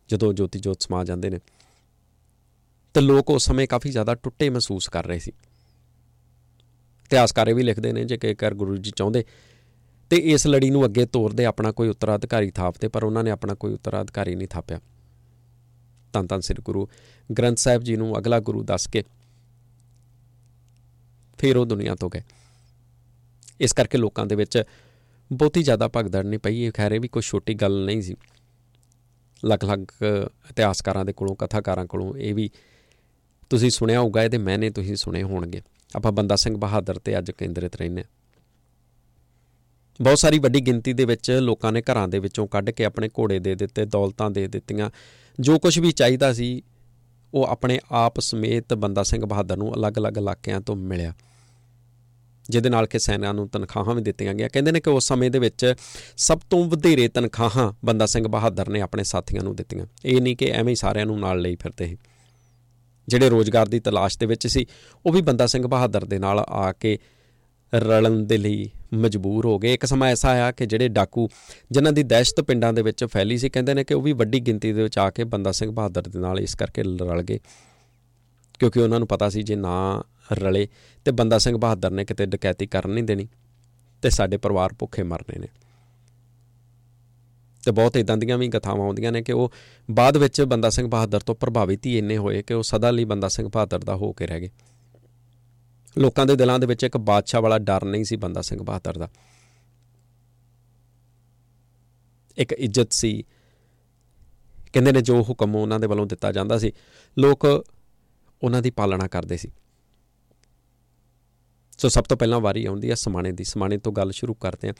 [0.08, 1.38] ਜਦੋਂ ਜੋਤੀ ਜੋਤ ਸਮਾ ਜਾਂਦੇ ਨੇ
[2.94, 5.32] ਤੇ ਲੋਕ ਉਸ ਸਮੇਂ ਕਾਫੀ ਜ਼ਿਆਦਾ ਟੁੱਟੇ ਮਹਿਸੂਸ ਕਰ ਰਹੇ ਸੀ।
[7.06, 9.24] ਇਤਿਹਾਸਕਾਰ ਵੀ ਲਿਖਦੇ ਨੇ ਜੇ ਕਿ ਕਰ ਗੁਰੂ ਜੀ ਚਾਹੁੰਦੇ।
[10.10, 13.74] ਤੇ ਇਸ ਲੜੀ ਨੂੰ ਅੱਗੇ ਤੋਰਦੇ ਆਪਣਾ ਕੋਈ ਉਤਰਾਧਿਕਾਰੀ ਥਾਪਦੇ ਪਰ ਉਹਨਾਂ ਨੇ ਆਪਣਾ ਕੋਈ
[13.74, 14.80] ਉਤਰਾਧਿਕਾਰੀ ਨਹੀਂ ਥਾਪਿਆ।
[16.12, 16.88] ਤਾਂ ਤਾਂ ਸ੍ਰੀ ਗੁਰੂ
[17.38, 19.04] ਗ੍ਰੰਥ ਸਾਹਿਬ ਜੀ ਨੂੰ ਅਗਲਾ ਗੁਰੂ ਦੱਸ ਕੇ
[21.38, 22.22] ਫਿਰ ਉਹ ਦੁਨੀਆ ਤੋਂ ਗਏ।
[23.60, 24.62] ਇਸ ਕਰਕੇ ਲੋਕਾਂ ਦੇ ਵਿੱਚ
[25.32, 28.14] ਬਹੁਤੀ ਜ਼ਿਆਦਾ ਭਗਦੜ ਨਹੀਂ ਪਈ। ਇਹ ਖੈਰੇ ਵੀ ਕੋਈ ਛੋਟੀ ਗੱਲ ਨਹੀਂ ਸੀ।
[29.44, 29.94] ਲੱਖ-ਲੱਖ
[30.50, 32.50] ਇਤਿਹਾਸਕਾਰਾਂ ਦੇ ਕੋਲੋਂ, ਕਥਾਕਾਰਾਂ ਕੋਲੋਂ ਇਹ ਵੀ
[33.50, 35.62] ਤੁਸੀਂ ਸੁਣਿਆ ਹੋਊਗਾ, ਇਹਦੇ ਮੈਨੇ ਤੁਸੀਂ ਸੁਣੇ ਹੋਣਗੇ।
[35.96, 38.04] ਆਪਾਂ ਬੰਦਾ ਸਿੰਘ ਬਹਾਦਰ ਤੇ ਅੱਜ ਕੇਂਦਰਿਤ ਰਹਿੰਦੇ
[40.00, 43.38] ਬਹੁਤ ਸਾਰੀ ਵੱਡੀ ਗਿਣਤੀ ਦੇ ਵਿੱਚ ਲੋਕਾਂ ਨੇ ਘਰਾਂ ਦੇ ਵਿੱਚੋਂ ਕੱਢ ਕੇ ਆਪਣੇ ਘੋੜੇ
[43.38, 44.90] ਦੇ ਦਿੱਤੇ, ਦੌਲਤਾਂ ਦੇ ਦਿੱਤੀਆਂ।
[45.40, 46.62] ਜੋ ਕੁਝ ਵੀ ਚਾਹੀਦਾ ਸੀ,
[47.34, 51.14] ਉਹ ਆਪਣੇ ਆਪ ਸਮੇਤ ਬੰਦਾ ਸਿੰਘ ਬਹਾਦਰ ਨੂੰ ਅਲੱਗ-ਅਲੱਗ ਇਲਾਕਿਆਂ ਤੋਂ ਮਿਲਿਆ।
[52.50, 55.38] ਜਿਹਦੇ ਨਾਲ ਕਿ ਸੈਨਾ ਨੂੰ ਤਨਖਾਹਾਂ ਵੀ ਦਿੱਤੀਆਂ ਗਿਆ ਕਹਿੰਦੇ ਨੇ ਕਿ ਉਸ ਸਮੇਂ ਦੇ
[55.38, 55.74] ਵਿੱਚ
[56.16, 60.46] ਸਭ ਤੋਂ ਵਧੇਰੇ ਤਨਖਾਹਾਂ ਬੰਦਾ ਸਿੰਘ ਬਹਾਦਰ ਨੇ ਆਪਣੇ ਸਾਥੀਆਂ ਨੂੰ ਦਿੱਤੀਆਂ। ਇਹ ਨਹੀਂ ਕਿ
[60.46, 61.96] ਐਵੇਂ ਹੀ ਸਾਰਿਆਂ ਨੂੰ ਨਾਲ ਲਈ ਫਿਰਦੇ ਸੀ।
[63.08, 64.66] ਜਿਹੜੇ ਰੋਜ਼ਗਾਰ ਦੀ ਤਲਾਸ਼ ਦੇ ਵਿੱਚ ਸੀ,
[65.06, 66.98] ਉਹ ਵੀ ਬੰਦਾ ਸਿੰਘ ਬਹਾਦਰ ਦੇ ਨਾਲ ਆ ਕੇ
[67.72, 71.28] ਰਲਣ ਦੇ ਲਈ ਮਜਬੂਰ ਹੋ ਗਏ। ਇੱਕ ਸਮਾਂ ਐਸਾ ਆਇਆ ਕਿ ਜਿਹੜੇ ਡਾਕੂ
[71.70, 74.72] ਜਿਨ੍ਹਾਂ ਦੀ ਦਹਿਸ਼ਤ ਪਿੰਡਾਂ ਦੇ ਵਿੱਚ ਫੈਲੀ ਸੀ, ਕਹਿੰਦੇ ਨੇ ਕਿ ਉਹ ਵੀ ਵੱਡੀ ਗਿਣਤੀ
[74.72, 77.38] ਦੇ ਵਿੱਚ ਆ ਕੇ ਬੰਦਾ ਸਿੰਘ ਬਹਾਦਰ ਦੇ ਨਾਲ ਇਸ ਕਰਕੇ ਰਲ ਗਏ,
[78.58, 80.68] ਕਿਉਂਕਿ ਉਹਨਾਂ ਨੂੰ ਪਤਾ ਸੀ ਜੇ ਨਾ ਰਲੇ
[81.04, 83.28] ਤੇ ਬੰਦਾ ਸਿੰਘ ਬਹਾਦਰ ਨੇ ਕਿਤੇ ਡਕੈਤੀ ਕਰਨ ਨਹੀਂ ਦੇਣੀ
[84.02, 85.48] ਤੇ ਸਾਡੇ ਪਰਿਵਾਰ ਭੁੱਖੇ ਮਰਨੇ ਨੇ।
[87.64, 89.52] ਤੇ ਬਹੁਤ ਇਦਾਂ ਦੀਆਂ ਵੀ ਕਥਾਵਾਂ ਆਉਂਦੀਆਂ ਨੇ ਕਿ ਉਹ
[89.90, 93.28] ਬਾਅਦ ਵਿੱਚ ਬੰਦਾ ਸਿੰਘ ਬਹਾਦਰ ਤੋਂ ਪ੍ਰਭਾਵਿਤ ਹੀ ਇੰਨੇ ਹੋਏ ਕਿ ਉਹ ਸਦਾ ਲਈ ਬੰਦਾ
[93.28, 94.50] ਸਿੰਘ ਬਹਾਦਰ ਦਾ ਹੋ ਕੇ ਰਹਿ ਗਏ।
[95.98, 99.08] ਲੋਕਾਂ ਦੇ ਦਿਲਾਂ ਦੇ ਵਿੱਚ ਇੱਕ ਬਾਦਸ਼ਾਹ ਵਾਲਾ ਡਰ ਨਹੀਂ ਸੀ ਬੰਦਾ ਸਿੰਘ ਬਹਾਦਰ ਦਾ।
[102.36, 103.24] ਇੱਕ ਇੱਜ਼ਤ ਸੀ।
[104.72, 106.72] ਕਹਿੰਦੇ ਨੇ ਜੋ ਹੁਕਮ ਉਹਨਾਂ ਦੇ ਵੱਲੋਂ ਦਿੱਤਾ ਜਾਂਦਾ ਸੀ,
[107.18, 107.66] ਲੋਕ
[108.42, 109.50] ਉਹਨਾਂ ਦੀ ਪਾਲਣਾ ਕਰਦੇ ਸੀ।
[111.84, 114.74] ਸੋ ਸਭ ਤੋਂ ਪਹਿਲਾਂ ਵਾਰੀ ਆਉਂਦੀ ਹੈ ਸਮਾਣੇ ਦੀ। ਸਮਾਣੇ ਤੋਂ ਗੱਲ ਸ਼ੁਰੂ ਕਰਦੇ ਹਾਂ।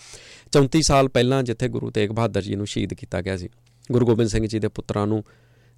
[0.53, 3.49] 34 ਸਾਲ ਪਹਿਲਾਂ ਜਿੱਥੇ ਗੁਰੂ ਤੇਗ ਬਹਾਦਰ ਜੀ ਨੂੰ ਸ਼ਹੀਦ ਕੀਤਾ ਗਿਆ ਸੀ,
[3.93, 5.23] ਗੁਰੂ ਗੋਬਿੰਦ ਸਿੰਘ ਜੀ ਦੇ ਪੁੱਤਰਾਂ ਨੂੰ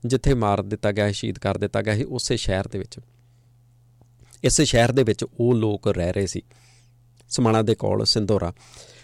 [0.04, 2.98] ਜਿੱਥੇ ਮਾਰ ਦਿੱਤਾ ਗਿਆ ਸ਼ਹੀਦ ਕਰ ਦਿੱਤਾ ਗਿਆ ਸੀ, ਉਸੇ ਸ਼ਹਿਰ ਦੇ ਵਿੱਚ।
[4.44, 6.42] ਇਸੇ ਸ਼ਹਿਰ ਦੇ ਵਿੱਚ ਉਹ ਲੋਕ ਰਹਿ ਰਹੇ ਸੀ,
[7.28, 8.52] ਸਮਾਣਾ ਦੇ ਕੋਲ ਸਿੰਧੋਰਾ।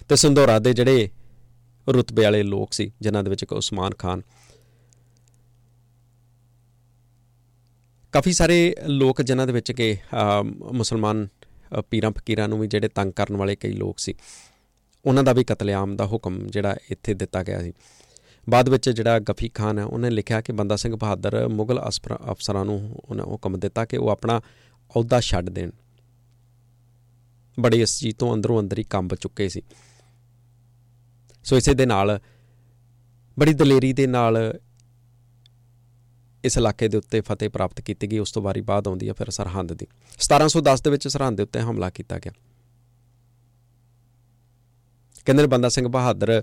[0.09, 1.09] ਤੇ ਸਿੰਧੋਰਾ ਦੇ ਜਿਹੜੇ
[1.87, 4.23] ਰੁਤਬੇ ਵਾਲੇ ਲੋਕ ਸੀ, ਜਿਨ੍ਹਾਂ ਦੇ ਵਿੱਚ ਇੱਕ ਉਸਮਾਨ ਖਾਨ।
[8.13, 9.97] ਕਾਫੀ ਸਾਰੇ ਲੋਕ ਜਿਨ੍ਹਾਂ ਦੇ ਵਿੱਚ ਕਿ
[10.73, 11.29] ਮੁਸਲਮਾਨ
[11.81, 14.15] ਪੀਰਾਂ ਫਕੀਰਾਂ ਨੂੰ ਵੀ ਜਿਹੜੇ ਤੰਗ ਕਰਨ ਵਾਲੇ ਕਈ ਲੋਕ ਸੀ।
[15.05, 17.73] ਉਹਨਾਂ ਦਾ ਵੀ ਕਤਲੇਆਮ ਦਾ ਹੁਕਮ ਜਿਹੜਾ ਇੱਥੇ ਦਿੱਤਾ ਗਿਆ ਸੀ।
[18.51, 21.81] ਬਾਅਦ ਵਿੱਚ ਜਿਹੜਾ ਗਫੀ ਖਾਨ ਹੈ, ਉਹਨੇ ਲਿਖਿਆ ਕਿ ਬੰਦਾ ਸਿੰਘ ਬਹਾਦਰ ਮੁਗਲ
[22.31, 25.71] ਅਫਸਰਾਂ ਨੂੰ ਉਹਨੇ ਹੁਕਮ ਦਿੱਤਾ ਕਿ ਉਹ ਆਪਣਾ ਅਹੁਦਾ ਛੱਡ ਦੇਣ।
[27.61, 29.63] ਬੜੇ ਇਸ ਚੀਜ਼ ਤੋਂ ਅੰਦਰੋਂ ਅੰਦਰ ਹੀ ਕੰਬ ਚੁੱਕੇ ਸੀ।
[31.45, 32.21] ਸੋ ਇਸੇ ਦੇ ਨਾਲ,
[33.39, 34.61] ਬੜੀ ਦਲੇਰੀ ਦੇ ਨਾਲ
[36.45, 39.31] ਇਸ ਇਲਾਕੇ ਦੇ ਉੱਤੇ ਫਤਿਹ ਪ੍ਰਾਪਤ ਕੀਤੀ ਗਈ, ਉਸ ਤੋਂ ਵਾਰੀ ਬਾਅਦ ਆਉਂਦੀ ਹੈ ਫਿਰ
[39.31, 39.87] ਸਰਹੰਦ ਦੀ।
[40.19, 42.33] 1710 ਦੇ ਵਿੱਚ ਸਰਹੰਦ ਦੇ ਉੱਤੇ ਹਮਲਾ ਕੀਤਾ ਗਿਆ।
[45.25, 46.43] ਕਹਿੰਦੇ ਬੰਦਾ ਸਿੰਘ ਬਹਾਦਰ,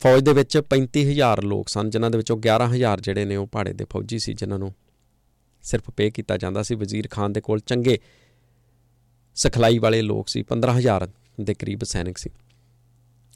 [0.00, 3.84] ਫੌਜ ਦੇ ਵਿੱਚ 35000 ਲੋਕ ਸਨ, ਜਿਨ੍ਹਾਂ ਦੇ ਵਿੱਚੋਂ 11000 ਜਿਹੜੇ ਨੇ ਉਹ ਪਹਾੜੇ ਦੇ
[3.84, 4.74] ਫੌਜੀ ਸੀ, ਜਿਨ੍ਹਾਂ ਨੂੰ
[5.62, 7.98] ਸਿਰਫ ਪੇ ਕੀਤਾ ਜਾਂਦਾ ਸੀ। ਵਜ਼ੀਰ ਖਾਨ ਦੇ ਕੋਲ ਚੰਗੇ
[9.34, 11.08] ਸਖਲਾਈ ਵਾਲੇ ਲੋਕ ਸੀ 15000
[11.40, 12.30] ਦੇ ਕਰੀਬ ਸੈਨਿਕ ਸੀ।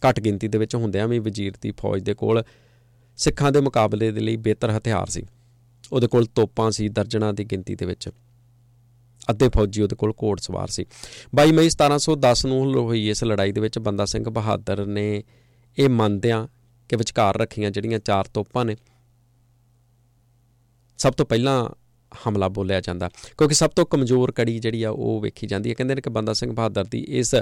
[0.09, 2.43] ਘੱਟ ਗਿਣਤੀ ਦੇ ਵਿੱਚ ਹੁੰਦਿਆਂ ਵੀ ਵਜ਼ੀਰ ਦੀ ਫੌਜ ਦੇ ਕੋਲ
[3.17, 5.27] ਸਿੱਖਾਂ ਦੇ ਮੁਕਾਬਲੇ ਦੇ ਲਈ ਬਿਹਤਰ ਹਥਿਆਰ ਸੀ।
[5.93, 8.09] ਉਹਦੇ ਕੋਲ ਤੋਪਾਂ ਸੀ ਦਰਜਣਾ ਦੀ ਗਿਣਤੀ ਦੇ ਵਿੱਚ।
[9.31, 10.85] ਅੱਧੇ ਫੌਜੀ ਉਹਦੇ ਕੋਲ ਘੋੜ ਸਵਾਰ ਸੀ।
[11.35, 15.25] 22 ਮਈ 1710 ਨੂੰ ਹੋਈ ਇਸ ਲੜਾਈ ਦੇ ਵਿੱਚ ਬੰਦਾ ਸਿੰਘ ਬਹਾਦਰ ਨੇ
[15.79, 16.49] ਇਹ ਮੰਨਦਿਆਂ
[16.89, 18.77] ਕਿ ਵਿਚਕਾਰ ਰੱਖੀਆਂ ਜਿਹੜੀਆਂ ਚਾਰ ਤੋਪਾਂ ਨੇ,
[20.99, 21.71] ਸਭ ਤੋਂ ਪਹਿਲਾਂ
[22.29, 25.95] ਹਮਲਾ ਬੋਲਿਆ ਜਾਂਦਾ। ਕਿਉਂਕਿ ਸਭ ਤੋਂ ਕਮਜ਼ੋਰ ਕੜੀ ਜਿਹੜੀ ਆ ਉਹ ਵੇਖੀ ਜਾਂਦੀ ਹੈ। ਕਹਿੰਦੇ
[25.95, 27.35] ਨੇ ਕਿ ਬੰਦਾ ਸਿੰਘ ਬਹਾਦਰ ਦੀ ਇਸ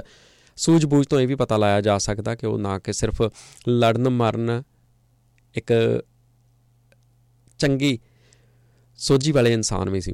[0.55, 3.21] ਸੂਝ-ਬੂਝ ਤੋਂ ਇਹ ਵੀ ਪਤਾ ਲਾਇਆ ਜਾ ਸਕਦਾ ਕਿ ਉਹ ਨਾ ਕਿ ਸਿਰਫ
[3.69, 4.63] ਲੜਨ ਮਰਨ
[5.55, 5.73] ਇੱਕ
[7.57, 7.99] ਚੰਗੀ
[8.97, 10.13] ਸੋਝੀ ਵਾਲੇ ਇਨਸਾਨ ਵੀ ਸੀ।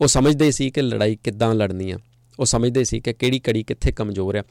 [0.00, 1.98] ਉਹ ਸਮਝਦੇ ਸੀ ਕਿ ਲੜਾਈ ਕਿੱਦਾਂ ਲੜਨੀ ਆ।
[2.38, 4.42] ਉਹ ਸਮਝਦੇ ਸੀ ਕਿ ਕਿਹੜੀ ਕੜੀ ਕਿੱਥੇ ਕਮਜ਼ੋਰ ਆ।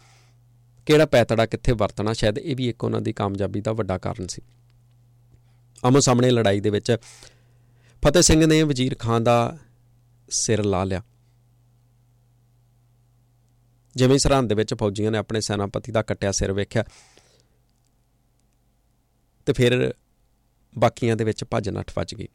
[0.86, 4.41] ਕਿਹੜਾ ਪੈਤੜਾ ਕਿੱਥੇ ਵਰਤਣਾ। ਸ਼ਾਇਦ ਇਹ ਵੀ ਇੱਕ ਉਹਨਾਂ ਦੀ ਕਾਮਯਾਬੀ ਦਾ ਵੱਡਾ ਕਾਰਨ ਸੀ।
[5.86, 6.98] ਆਮੋ ਸਾਹਮਣੇ ਲੜਾਈ ਦੇ ਵਿੱਚ
[8.05, 9.57] ਫਤਿਹ ਸਿੰਘ ਨੇ ਵਜ਼ੀਰ ਖਾਨ ਦਾ
[10.29, 11.03] ਸਿਰ ਲਾ ਲਿਆ।
[13.95, 16.83] ਜਿਵੇਂ ਸਰਹੰਦ ਦੇ ਵਿੱਚ ਫੌਜੀਆਂ ਨੇ ਆਪਣੇ ਸੈਨਾਪਤੀ ਦਾ ਕੱਟਿਆ ਸਿਰ ਵੇਖਿਆ
[19.50, 19.94] ਤੇ ਫਿਰ
[20.77, 22.27] ਬਾਕੀਆਂ ਦੇ ਵਿੱਚ ਭੱਜ ਨੱਠ ਵੱਜ ਗਈ।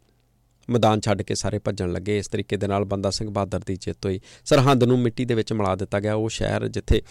[0.70, 4.06] ਮੈਦਾਨ ਛੱਡ ਕੇ ਸਾਰੇ ਭੱਜਣ ਲੱਗੇ। ਇਸ ਤਰੀਕੇ ਦੇ ਨਾਲ ਬੰਦਾ ਸਿੰਘ ਬਹਾਦਰ ਦੀ ਜਿੱਤ
[4.06, 7.02] ਹੋਈ। ਸਰਹੰਦ ਨੂੰ ਮਿੱਟੀ ਦੇ ਵਿੱਚ ਮਿਲਾ ਦਿੱਤਾ ਗਿਆ। ਉਹ ਸ਼ਹਿਰ ਜਿੱਥੇ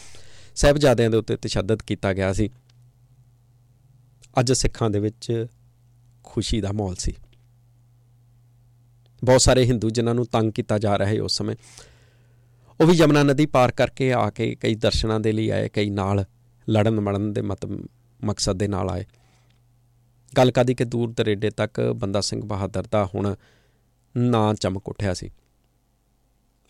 [0.55, 2.50] ਸਹਿਬਜ਼ਾਦਿਆਂ ਦੇ ਉੱਤੇ ਤਸ਼ੱਦਦ ਕੀਤਾ ਗਿਆ ਸੀ।
[4.39, 5.48] ਅੱਜ ਸਿੱਖਾਂ ਦੇ ਵਿੱਚ
[6.24, 7.15] ਖੁਸ਼ੀ ਦਾ ਮਾਹੌਲ ਸੀ।
[9.24, 11.55] ਬਹੁਤ ਸਾਰੇ ਹਿੰਦੂ ਜਿਨ੍ਹਾਂ ਨੂੰ ਤੰਗ ਕੀਤਾ ਜਾ ਰਿਹਾ ਹੈ ਉਸ ਸਮੇਂ,
[12.81, 16.25] ਉਹ ਵੀ ਯਮਨਾ ਨਦੀ ਪਾਰ ਕਰਕੇ ਆ ਕੇ ਕਈ ਦਰਸ਼ਨਾਂ ਦੇ ਲਈ ਆਏ, ਕਈ ਨਾਲ
[16.69, 17.65] ਲੜਨ ਮੜਨ ਦੇ ਮਤ
[18.24, 19.05] ਮਕਸਦ ਦੇ ਨਾਲ ਆਏ।
[20.37, 23.35] ਗੱਲ ਕਾਦੀ ਕਿ ਦੂਰ ਦਰੇਡੇ ਤੱਕ ਬੰਦਾ ਸਿੰਘ ਬਹਾਦਰ ਦਾ ਹੁਣ
[24.17, 25.29] ਨਾਂ ਚਮਕ ਉੱਠਿਆ ਸੀ।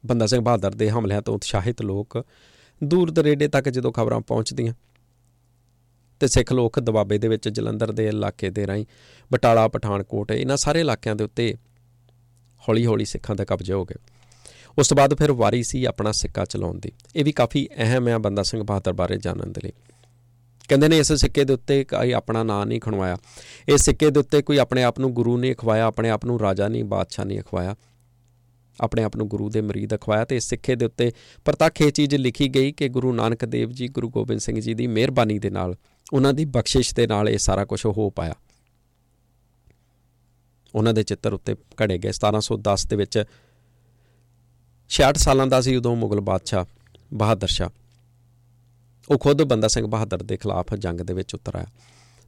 [0.06, 2.26] ਬੰਦਾ ਸਿੰਘ ਬਹਾਦਰ ਦੇ ਹਮਲਿਆਂ ਤੋਂ ਉਤਸ਼ਾਹਿਤ ਲੋਕ
[2.84, 4.74] ਦੂਰ ਦਰੇਡੇ ਤੱਕ ਜਦੋਂ ਖਬਰਾਂ ਪਹੁੰਚਦੀਆਂ
[6.20, 8.86] ਤੇ ਸਿੱਖ ਲੋਕ ਦਬਾਬੇ ਦੇ ਵਿੱਚ ਜਲੰਧਰ ਦੇ ਇਲਾਕੇ ਦੇ ਰਾਈ
[9.34, 11.56] ਬਟਾਲਾ, ਪਠਾਨਕੋਟ, ਇਹਨਾਂ ਸਾਰੇ ਇਲਾਕਿਆਂ ਦੇ ਉੱਤੇ
[12.70, 14.12] ਹੌਲੀ-ਹੌਲੀ ਸਿੱਖਾਂ ਦਾ ਕਬਜ਼ਾ ਹੋ ਗਿਆ।
[14.78, 18.18] ਉਸ ਤੋਂ ਬਾਅਦ ਫਿਰ ਵਾਰੀ ਸੀ ਆਪਣਾ ਸਿੱਕਾ ਚਲਾਉਣ ਦੀ। ਇਹ ਵੀ ਕਾਫੀ ਅਹਿਮ ਹੈ
[18.18, 19.72] ਬੰਦਾ ਸਿੰਘ ਬਹਾਦਰ ਬਾਰੇ ਜਾਣਨ ਦੇ ਲਈ।
[20.70, 23.18] ਕਹਿੰਦੇ ਨੇ ਇਸ ਸਿੱਕੇ ਦੇ ਉੱਤੇ ਕੋਈ ਆਪਣਾ ਨਾਂ ਨਹੀਂ ਖਣਵਾਇਆ।
[23.68, 26.68] ਇਸ ਸਿੱਕੇ ਦੇ ਉੱਤੇ ਕੋਈ ਆਪਣੇ ਆਪ ਨੂੰ ਗੁਰੂ ਨਹੀਂ ਅਖਵਾਇਆ ਆਪਣੇ ਆਪ ਨੂੰ ਰਾਜਾ
[26.68, 27.76] ਨਹੀਂ, ਬਾਦਸ਼ਾਹ ਨਹੀਂ ਅਖਵਾਇਆ
[28.82, 31.12] ਆਪਣੇ ਆਪ ਨੂੰ ਗੁਰੂ ਦੇ ਮਰੀਦ ਅਖਵਾਇਆ ਤੇ ਇਸ ਸਿੱਕੇ ਦੇ ਉੱਤੇ
[31.46, 34.88] ਪ੍ਰਤੱਖ ਇਹ ਚੀਜ਼ ਲਿਖੀ ਗਈ ਕਿ ਗੁਰੂ ਨਾਨਕ ਦੇਵ ਜੀ, ਗੁਰੂ ਗੋਬਿੰਦ ਸਿੰਘ ਜੀ ਦੀ
[34.88, 35.76] ਮਿਹਰਬਾਨੀ ਦੇ ਨਾਲ,
[36.14, 38.34] ਉਹਨਾਂ ਦੀ ਬਖਸ਼ਿਸ਼ ਦੇ ਨਾਲ ਇਹ ਸਾਰਾ ਕੁਝ ਹੋ ਪਾਇਆ।
[40.76, 43.24] ਉਹਨਾਂ ਦੇ ਚਿੱਤਰ ਉੱਤੇ ਘੜੇ ਗਏ। 1710 ਦੇ ਵਿੱਚ
[44.90, 46.66] 66 ਸਾਲਾਂ ਦਾ ਸੀ ਉਦੋਂ ਮੁਗਲ ਬਾਦਸ਼ਾਹ
[47.14, 47.70] ਬਹਾਦਰ ਸ਼ਾਹ।
[49.10, 51.66] ਉਹ ਖੁਦ ਬੰਦਾ ਸਿੰਘ ਬਹਾਦਰ ਦੇ ਖਿਲਾਫ ਜੰਗ ਦੇ ਵਿੱਚ ਉਤਰ ਆਇਆ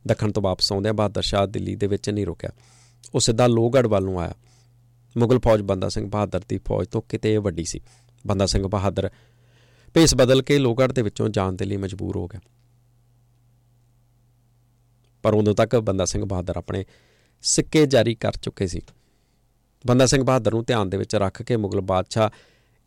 [0.07, 2.49] ਦੱਖਣ ਤੋਂ ਵਾਪਸ ਆਉਂਦਿਆਂ ਬਹਾਦਰ ਸ਼ਾਹ ਦਿੱਲੀ ਦੇ ਵਿੱਚ ਨਹੀਂ ਰੁਕਿਆ।
[3.15, 4.33] ਉਹ ਸਿੱਧਾ ਲੋਹਗੜ੍ਹ ਵੱਲ ਨੂੰ ਆਇਆ।
[5.17, 7.79] ਮੁਗਲ ਫੌਜ ਬੰਦਾ ਸਿੰਘ ਬਹਾਦਰ ਦੀ ਫੌਜ ਤੋਂ ਕਿਤੇ ਵੱਡੀ ਸੀ।
[8.27, 9.09] ਬੰਦਾ ਸਿੰਘ ਬਹਾਦਰ
[9.93, 12.39] ਭੇਸ ਬਦਲ ਕੇ ਲੋਹਗੜ੍ਹ ਦੇ ਵਿੱਚੋਂ ਜਾਣ ਦੇ ਲਈ ਮਜਬੂਰ ਹੋ ਗਿਆ।
[15.23, 16.85] ਪਰ ਉਦੋਂ ਤੱਕ ਬੰਦਾ ਸਿੰਘ ਬਹਾਦਰ ਆਪਣੇ
[17.41, 18.81] ਸਿੱਕੇ ਜਾਰੀ ਕਰ ਚੁੱਕੇ ਸੀ।
[19.87, 22.29] ਬੰਦਾ ਸਿੰਘ ਬਹਾਦਰ ਨੂੰ ਧਿਆਨ ਦੇ ਵਿੱਚ ਰੱਖ ਕੇ ਮੁਗਲ ਬਾਦਸ਼ਾਹ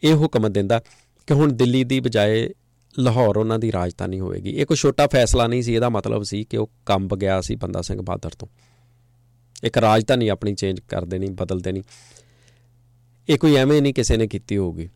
[0.03, 0.79] ਇਹ ਹੁਕਮ ਦਿੰਦਾ
[1.27, 2.51] ਕਿ ਹੁਣ ਦਿੱਲੀ ਦੀ ਬਜਾਏ
[2.99, 6.57] ਲਾਹੌਰ ਉਹਨਾਂ ਦੀ ਰਾਜਧਾਨੀ ਹੋਵੇਗੀ। ਇਹ ਕੋਈ ਛੋਟਾ ਫੈਸਲਾ ਨਹੀਂ ਸੀ, ਇਹਦਾ ਮਤਲਬ ਸੀ ਕਿ
[6.57, 8.49] ਉਹ ਕੰਬ ਗਿਆ ਸੀ ਬੰਦਾ ਸਿੰਘ ਬਹਾਦਰ ਤੋਂ।
[9.65, 11.83] ਇੱਕ ਰਾਜਧਾਨੀ ਆਪਣੀ ਚੇਂਜ ਕਰ ਦੇਣੀ, ਬਦਲ ਦੇਣੀ।
[13.29, 14.89] ਇਹ ਕੋਈ ਐਵੇਂ ਨਹੀਂ ਕਿਸੇ ਨੇ ਕੀਤੀ ਹੋਊਗੀ।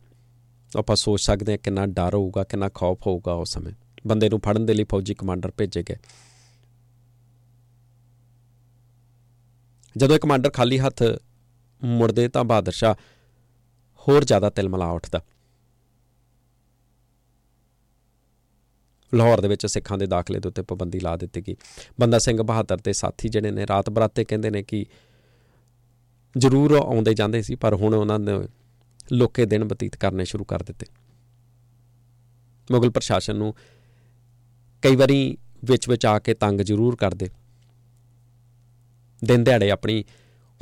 [0.77, 3.73] ਆਪਾਂ ਸੋਚ ਸਕਦੇ ਹਾਂ ਕਿੰਨਾ ਡਰ ਹੋਊਗਾ, ਕਿੰਨਾ ਖੌਫ ਹੋਊਗਾ ਉਸ ਸਮੇਂ।
[4.07, 5.95] ਬੰਦੇ ਨੂੰ ਫੜਨ ਦੇ ਲਈ ਫੌਜੀ ਕਮਾਂਡਰ ਭੇਜੇ ਗਏ।
[9.97, 11.03] ਜਦੋਂ ਕਮਾਂਡਰ ਖਾਲੀ ਹੱਥ
[11.83, 12.95] ਮੁੜਦੇ ਤਾਂ ਬਹਾਦਰ ਸ਼ਾਹ
[14.07, 15.21] ਹੋਰ ਜ਼ਿਆਦਾ ਤਿਲਮਲਾ ਉੱਠਦਾ।
[19.13, 21.55] ਲਾਹੌਰ ਦੇ ਵਿੱਚ ਸਿੱਖਾਂ ਦੇ ਦਾਖਲੇ ਦੇ ਉੱਤੇ ਪਾਬੰਦੀ ਲਾ ਦਿੱਤੀ ਗਈ।
[21.99, 24.85] ਬੰਦਾ ਸਿੰਘ ਬਹਾਦਰ ਦੇ ਸਾਥੀ ਜਿਹੜੇ ਨੇ, ਰਾਤ ਬਰਾਤੇ ਕਹਿੰਦੇ ਨੇ ਕਿ
[26.37, 28.47] ਜ਼ਰੂਰ ਆਉਂਦੇ ਜਾਂਦੇ ਸੀ, ਪਰ ਹੁਣ ਉਹਨਾਂ ਨੇ
[29.11, 30.85] ਲੋਕੇ ਦਿਨ ਬਤੀਤ ਕਰਨੇ ਸ਼ੁਰੂ ਕਰ ਦਿੱਤੇ।
[32.71, 33.55] ਮੁਗਲ ਪ੍ਰਸ਼ਾਸਨ ਨੂੰ
[34.81, 37.29] ਕਈ ਵਾਰੀ ਵਿੱਚ ਵਿੱਚ ਆ ਕੇ ਤੰਗ ਜ਼ਰੂਰ ਕਰਦੇ।
[39.25, 40.03] ਦਿਨ ਦਿਹਾੜੇ ਆਪਣੀ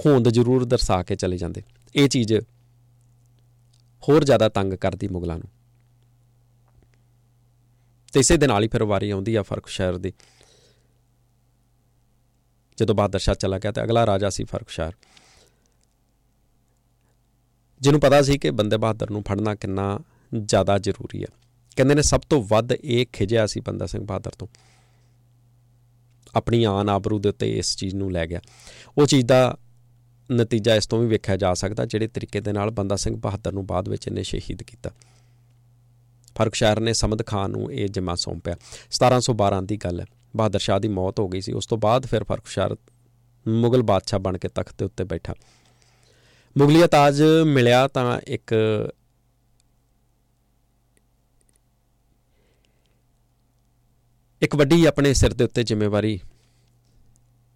[0.05, 1.63] ਹੋਂਦ ਜ਼ਰੂਰ ਦਰਸਾ ਕੇ ਚਲੇ ਜਾਂਦੇ।
[1.95, 2.33] ਇਹ ਚੀਜ਼
[4.09, 5.60] ਹੋਰ ਜ਼ਿਆਦਾ ਤੰਗ ਕਰਦੀ ਮੁਗਲਾਂ ਨੂੰ।
[8.11, 10.13] ਤੇ ਇਸੇ ਦੇ ਨਾਲ ਹੀ ਫਿਰ ਵਾਰੀ ਆਉਂਦੀ ਆ ਫ਼ਰਕ ਸ਼ਹਿਰ ਦੀ।
[12.77, 14.91] ਜਦੋਂ ਬਹਾਦਰ ਸ਼ਾਹ ਚਲਾ ਗਿਆ ਤੇ ਅਗਲਾ ਰਾਜਾ ਸੀ ਫ਼ਰਕ ਸ਼ਹਿਰ।
[17.81, 19.99] ਜਿਹਨੂੰ ਪਤਾ ਸੀ ਕਿ ਬੰਦੇ ਬਹਾਦਰ ਨੂੰ ਫੜਨਾ ਕਿੰਨਾ
[20.43, 21.27] ਜ਼ਿਆਦਾ ਜ਼ਰੂਰੀ ਹੈ
[21.75, 24.47] ਕਹਿੰਦੇ ਨੇ ਸਭ ਤੋਂ ਵੱਧ ਇਹ ਖਿਜਿਆ ਸੀ ਬੰਦਾ ਸਿੰਘ ਬਹਾਦਰ ਤੋਂ।
[26.35, 28.41] ਆਪਣੀ ਆਨ ਆਬਰੂ ਦੇ ਉੱਤੇ ਇਸ ਚੀਜ਼ ਨੂੰ ਲੈ ਗਿਆ।
[28.97, 29.57] ਉਹ ਚੀਜ਼ ਦਾ
[30.31, 33.65] ਨਤੀਜਾ ਇਸ ਤੋਂ ਵੀ ਵੇਖਿਆ ਜਾ ਸਕਦਾ, ਜਿਹੜੇ ਤਰੀਕੇ ਦੇ ਨਾਲ ਬੰਦਾ ਸਿੰਘ ਬਹਾਦਰ ਨੂੰ
[33.65, 34.89] ਬਾਅਦ ਵਿੱਚ ਇਹਨੇ ਸ਼ਹੀਦ ਕੀਤਾ।
[36.41, 38.55] ਫਰਕਸ਼ਾਇਰ ਨੇ ਸਮਦ ਖਾਨ ਨੂੰ ਇਹ ਜਿੰਮਾ ਸੌਂਪਿਆ।
[38.89, 42.23] 1712 ਦੀ ਗੱਲ ਹੈ। ਬਹਾਦਰ ਸ਼ਾਹ ਦੀ ਮੌਤ ਹੋ ਗਈ ਸੀ। ਉਸ ਤੋਂ ਬਾਅਦ ਫਿਰ
[42.23, 42.75] ਫਰਕਸ਼ਾਇਰ
[43.47, 45.33] ਮੁਗਲ ਬਾਦਸ਼ਾਹ ਬਣ ਕੇ ਤਖਤ ਤੇ ਉੱਤੇ ਬੈਠਾ।
[46.57, 48.53] ਮੁਗਲੀਆ ਤਾਜ ਮਿਲਿਆ ਤਾਂ ਇੱਕ
[54.41, 56.19] ਇੱਕ ਵੱਡੀ ਆਪਣੇ ਸਿਰ ਦੇ ਉੱਤੇ ਜ਼ਿੰਮੇਵਾਰੀ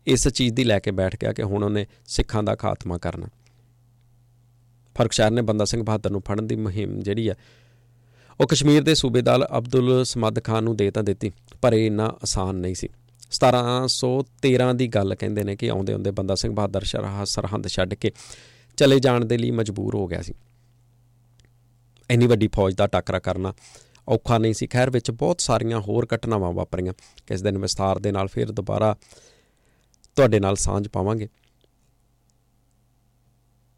[0.07, 3.27] ਇਸ ਚੀਜ਼ ਦੀ ਲੈ ਕੇ ਬੈਠ ਗਿਆ ਕਿ ਹੁਣ ਉਹਨੇ ਸਿੱਖਾਂ ਦਾ ਖਾਤਮਾ ਕਰਨਾ।
[4.95, 7.35] ਫਰਕਸ਼ਾਰ ਨੇ ਬੰਦਾ ਸਿੰਘ ਬਹਾਦਰ ਨੂੰ ਫੜਨ ਦੀ ਮੁਹਿੰਮ ਜਿਹੜੀ ਆ
[8.41, 12.55] ਉਹ ਕਸ਼ਮੀਰ ਦੇ ਸੂਬੇਦਾਰ ਅਬਦੁਲ ਸਮਦ ਖਾਨ ਨੂੰ ਦੇ ਤਾਂ ਦਿੱਤੀ, ਪਰ ਇਹ ਇੰਨਾ ਆਸਾਨ
[12.55, 12.89] ਨਹੀਂ ਸੀ।
[13.31, 18.11] 1713 ਦੀ ਗੱਲ ਕਹਿੰਦੇ ਨੇ ਕਿ ਆਉਂਦੇ ਆਉਂਦੇ ਬੰਦਾ ਸਿੰਘ ਬਹਾਦਰ ਸ਼ਰਾਹ, ਸਰਹੰਦ ਛੱਡ ਕੇ
[18.77, 20.33] ਚਲੇ ਜਾਣ ਦੇ ਲਈ ਮਜਬੂਰ ਹੋ ਗਿਆ ਸੀ।
[22.09, 23.53] ਇੰਨੀ ਵੱਡੀ ਫੌਜ ਦਾ ਟੱਕਰਾ ਕਰਨਾ
[24.07, 26.93] ਔਖਾ ਨਹੀਂ ਸੀ। ਖੈਰ, ਵਿੱਚ ਬਹੁਤ ਸਾਰੀਆਂ ਹੋਰ ਘਟਨਾਵਾਂ ਵਾਪਰੀਆਂ।
[27.27, 28.95] ਕਿਸ ਦਿਨ ਵਿਸਥਾਰ ਦੇ ਨਾਲ ਫਿਰ ਦੁਬਾਰਾ
[30.15, 31.27] ਤੁਹਾਡੇ ਨਾਲ ਸਾਂਝ ਪਾਵਾਂਗੇ।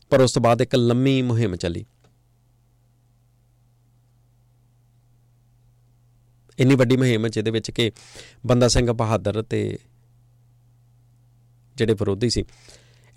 [0.10, 1.86] ਪਰ ਉਸ ਤੋਂ ਬਾਅਦ ਇੱਕ ਲੰਮੀ ਮੁਹਿੰਮ ਚੱਲੀ।
[6.58, 7.92] ਇੰਨੀ ਵੱਡੀ ਮੁਹਿੰਮ ਜਿਹਦੇ ਵਿੱਚ ਕਿ
[8.46, 9.78] ਬੰਦਾ ਸਿੰਘ ਬਹਾਦਰ ਤੇ
[11.76, 12.44] ਜਿਹੜੇ ਵਿਰੋਧੀ ਸੀ,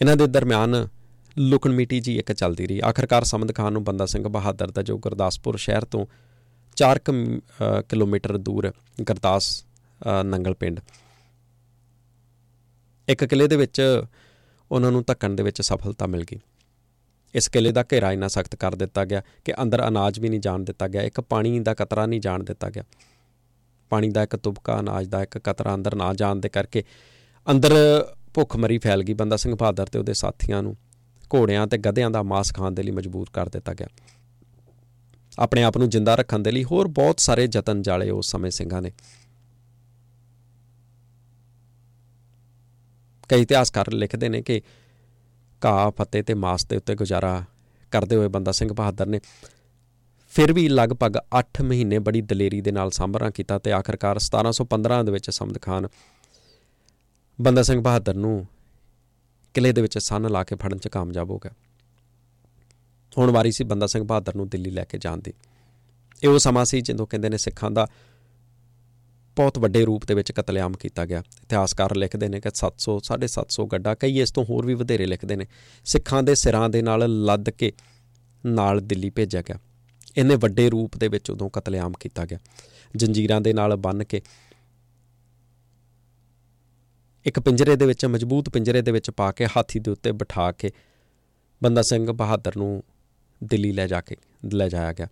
[0.00, 0.87] ਇਹਨਾਂ ਦੇ ਦਰਮਿਆਨ
[1.37, 4.98] ਲੁਕਣ ਮੀਟੀ ਜੀ ਇੱਕ ਚੱਲਦੀ ਰਹੀ। ਆਖਰਕਾਰ ਸਮਦ ਖਾਨ ਨੂੰ ਬੰਦਾ ਸਿੰਘ ਬਹਾਦਰ ਦਾ ਜੋ
[4.98, 6.07] ਗੁਰਦਾਸਪੁਰ ਸ਼ਹਿਰ ਤੋਂ
[6.76, 7.00] 4
[7.88, 8.72] ਕਿਲੋਮੀਟਰ ਦੂਰ
[9.09, 9.64] ਗਰਦਾਸ
[10.24, 10.81] ਨੰਗਲ ਪਿੰਡ।
[13.09, 13.81] ਇੱਕ ਕਿਲੇ ਦੇ ਵਿੱਚ
[14.70, 16.38] ਉਹਨਾਂ ਨੂੰ ਧੱਕਣ ਦੇ ਵਿੱਚ ਸਫਲਤਾ ਮਿਲ ਗਈ।
[17.35, 20.61] ਇਸ ਕਿਲੇ ਦਾ ਘੇਰਾ ਇਨਾ ਸਖਤ ਕਰ ਦਿੱਤਾ ਗਿਆ ਕਿ ਅੰਦਰ ਅਨਾਜ ਵੀ ਨਹੀਂ ਜਾਣ
[20.61, 22.85] ਦਿੱਤਾ ਗਿਆ, ਇੱਕ ਪਾਣੀ ਦਾ ਕਤਰਾ ਨਹੀਂ ਜਾਣ ਦਿੱਤਾ ਗਿਆ।
[23.90, 26.85] ਪਾਣੀ ਦਾ ਇੱਕ ਤੁਬਕਾ ਅਨਾਜ ਦਾ ਇੱਕ ਕਤਰਾ ਅੰਦਰ ਨਾ ਜਾਣ ਦੇ ਕਰਕੇ
[27.50, 27.74] ਅੰਦਰ
[28.35, 30.76] ਭੁੱਖ ਮਰੀ ਫੈਲ ਗਈ ਬੰਦਾ ਸਿੰਘ ਬਹਾਦਰ ਤੇ ਉਹਦੇ ਸਾਥੀਆਂ ਨੂੰ।
[31.35, 33.88] ਘੋੜਿਆਂ ਤੇ ਗਧਿਆਂ ਦਾ ਮਾਸ ਖਾਣ ਦੇ ਲਈ ਮਜਬੂਰ ਕਰ ਦਿੱਤਾ ਗਿਆ।
[35.38, 38.83] ਆਪਣੇ ਆਪ ਨੂੰ ਜਿੰਦਾ ਰੱਖਣ ਦੇ ਲਈ ਹੋਰ ਬਹੁਤ ਸਾਰੇ ਯਤਨ ਜਾਲੇ ਉਸ ਸਮੇਂ ਸਿੰਘਾਂ
[38.83, 38.92] ਨੇ।
[43.29, 44.62] ਕਈ ਇਤਿਹਾਸਕਾਰ ਲਿਖਦੇ ਨੇ ਕਿ
[45.64, 47.44] ਘਾਹ, ਫੱਤੇ ਤੇ ਮਾਸ ਦੇ ਉੱਤੇ ਗੁਜ਼ਾਰਾ
[47.90, 49.20] ਕਰਦੇ ਹੋਏ ਬੰਦਾ ਸਿੰਘ ਬਹਾਦਰ ਨੇ
[50.30, 55.12] ਫਿਰ ਵੀ ਲਗਭਗ 8 ਮਹੀਨੇ ਬੜੀ ਦਲੇਰੀ ਦੇ ਨਾਲ ਸਾਂਭਰਾ ਕੀਤਾ ਤੇ ਆਖਰਕਾਰ 1715 ਦੇ
[55.12, 55.88] ਵਿੱਚ ਸਮਦ ਖਾਨ
[57.40, 58.46] ਬੰਦਾ ਸਿੰਘ ਬਹਾਦਰ ਨੂੰ
[59.54, 61.52] ਕਿਲੇ ਦੇ ਵਿੱਚ ਸੰਨ ਲਾ ਕੇ ਫੜਨ 'ਚ ਕਾਮਯਾਬ ਹੋ ਗਿਆ।
[63.18, 65.32] ਹੁਣ ਵਾਰੀ ਸੀ ਬੰਦਾ ਸਿੰਘ ਬਹਾਦਰ ਨੂੰ ਦਿੱਲੀ ਲੈ ਕੇ ਜਾਣ ਦੀ।
[66.22, 67.86] ਇਹ ਉਹ ਸਮਾਂ ਸੀ ਜਦੋਂ ਕਹਿੰਦੇ ਨੇ ਸਿੱਖਾਂ ਦਾ
[69.36, 73.94] ਬਹੁਤ ਵੱਡੇ ਰੂਪ ਦੇ ਵਿੱਚ ਕਤਲੇਆਮ ਕੀਤਾ ਗਿਆ। ਇਤਿਹਾਸਕਾਰ ਲਿਖਦੇ ਨੇ ਕਿ 700 750 ਗੱਡਾ,
[73.94, 75.46] ਕਈ ਇਸ ਤੋਂ ਹੋਰ ਵੀ ਵਧੇਰੇ ਲਿਖਦੇ ਨੇ।
[75.84, 77.72] ਸਿੱਖਾਂ ਦੇ ਸਿਰਾਂ ਦੇ ਨਾਲ ਲੱਦ ਕੇ
[78.46, 79.58] ਨਾਲ ਦਿੱਲੀ ਭੇਜਿਆ ਗਿਆ।
[80.16, 82.38] ਇਹਨੇ ਵੱਡੇ ਰੂਪ ਦੇ ਵਿੱਚ ਉਦੋਂ ਕਤਲੇਆਮ ਕੀਤਾ ਗਿਆ।
[82.96, 84.22] ਜੰਜੀਰਾਂ ਦੇ ਨਾਲ ਬੰਨ ਕੇ
[87.26, 90.70] ਇੱਕ ਪਿੰਜਰੇ ਦੇ ਵਿੱਚ, ਮਜ਼ਬੂਤ ਪਿੰਜਰੇ ਦੇ ਵਿੱਚ ਪਾ ਕੇ ਹਾਥੀ ਦੇ ਉੱਤੇ ਬਿਠਾ ਕੇ
[91.62, 92.84] ਬੰਦਾ ਸਿੰਘ ਬਹਾਦਰ ਨੂੰ
[93.44, 94.16] ਦਿੱਲੀ ਲੈ ਜਾ ਕੇ,
[94.54, 95.06] ਲੈ ਜਾਇਆ ਗਿਆ।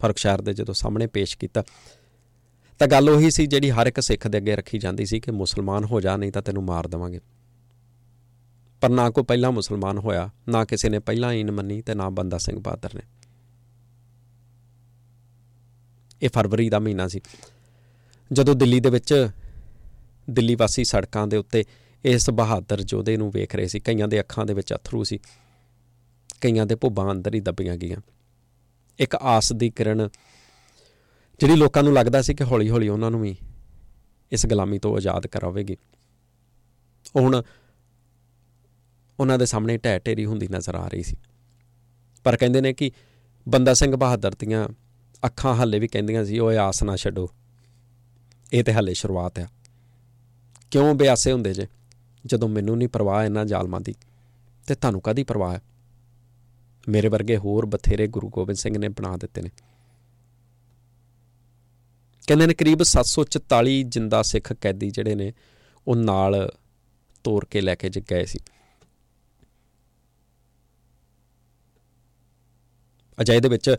[0.00, 1.64] ਫਰਕਸ਼ਾਰ ਦੇ ਜਦੋਂ ਸਾਹਮਣੇ ਪੇਸ਼ ਕੀਤਾ,
[2.78, 5.84] ਤਾਂ ਗੱਲ ਉਹੀ ਸੀ ਜਿਹੜੀ ਹਰ ਇੱਕ ਸਿੱਖ ਦੇ ਅੱਗੇ ਰੱਖੀ ਜਾਂਦੀ ਸੀ ਕਿ ਮੁਸਲਮਾਨ
[5.84, 7.20] ਹੋ ਜਾ, ਨਹੀਂ ਤਾਂ ਤੈਨੂੰ ਮਾਰ ਦੇਵਾਂਗੇ।
[8.80, 12.38] ਪਰ ਨਾ ਕੋਈ ਪਹਿਲਾ ਮੁਸਲਮਾਨ ਹੋਇਆ, ਨਾ ਕਿਸੇ ਨੇ ਪਹਿਲਾਂ ਈਨ ਮੰਨੀ ਤੇ ਨਾ ਬੰਦਾ
[12.38, 13.02] ਸਿੰਘ ਬਹਾਦਰ ਨੇ।
[16.22, 17.20] ਇਹ ਫਰਵਰੀ ਦਾ ਮਹੀਨਾ ਸੀ।
[18.32, 19.28] ਜਦੋਂ ਦਿੱਲੀ ਦੇ ਵਿੱਚ
[20.30, 21.64] ਦਿੱਲੀ ਵਾਸੀ ਸੜਕਾਂ ਦੇ ਉੱਤੇ
[22.04, 25.18] ਇਸ ਬਹਾਦਰ ਜੋਧੇ ਨੂੰ ਵੇਖ ਰਹੇ ਸੀ, ਕਈਆਂ ਦੇ ਅੱਖਾਂ ਦੇ ਵਿੱਚ ਅਥਰੂ ਸੀ,
[26.40, 27.96] ਕਈਆਂ ਦੇ ਭੁੱਬਾਂ ਅੰਦਰ ਹੀ ਦੱਬੀਆਂ ਗਈਆਂ।
[28.98, 30.08] ਇੱਕ ਆਸ ਦੀ ਕਿਰਨ
[31.38, 33.36] ਜਿਹੜੀ ਲੋਕਾਂ ਨੂੰ ਲੱਗਦਾ ਸੀ ਕਿ ਹੌਲੀ-ਹੌਲੀ ਉਹਨਾਂ ਨੂੰ ਵੀ
[34.32, 35.76] ਇਸ ਗੁਲਾਮੀ ਤੋਂ ਆਜ਼ਾਦ ਕਰਾਵੇਗੀ।
[37.16, 37.42] ਉਹ ਹੁਣ
[39.20, 41.16] ਉਹਨਾਂ ਦੇ ਸਾਹਮਣੇ ਢਹਿ ਢੇਰੀ ਹੁੰਦੀ ਨਜ਼ਰ ਆ ਰਹੀ ਸੀ।
[42.24, 42.90] ਪਰ ਕਹਿੰਦੇ ਨੇ ਕਿ
[43.48, 44.68] ਬੰਦਾ ਸਿੰਘ ਬਹਾਦਰ ਦੀਆਂ
[45.24, 47.30] ਅੱਖਾਂ ਹੱਲੇ ਵੀ ਕਹਿੰਦੀਆਂ ਸੀ, ਓਏ ਆਸ ਨਾ ਛੱਡੋ।
[48.52, 49.46] ਇਹ ਤੇ ਹੱਲੇ ਸ਼ੁਰੂਆਤ ਆ।
[50.70, 51.66] ਕਿਉਂ ਬਿਆਸੇ ਹੁੰਦੇ ਜੇ?
[52.26, 53.94] ਜਦੋਂ ਮੈਨੂੰ ਨਹੀਂ ਪਰਵਾਹ ਇਹਨਾਂ ਜ਼ਾਲਮਾਂ ਦੀ,
[54.66, 55.60] ਤੇ ਤੁਹਾਨੂੰ ਕਾਦੀ ਪਰਵਾਹ ਹੈ
[56.88, 59.50] ਮੇਰੇ ਵਰਗੇ ਹੋਰ ਬਥੇਰੇ ਗੁਰੂ ਗੋਬਿੰਦ ਸਿੰਘ ਨੇ ਬਣਾ ਦਿੱਤੇ ਨੇ।
[62.26, 65.32] ਕਹਿੰਦੇ ਨੇ ਕਰੀਬ 744 ਜਿੰਦਾ ਸਿੱਖ ਕੈਦੀ ਜਿਹੜੇ ਨੇ,
[65.88, 66.52] ਉਹ ਨਾਲ
[67.24, 68.38] ਤੋਰ ਕੇ ਲੈ ਕੇ ਗਏ ਸੀ।
[73.20, 73.76] ਅਜਾਇ ਦੇ ਵਿੱਚ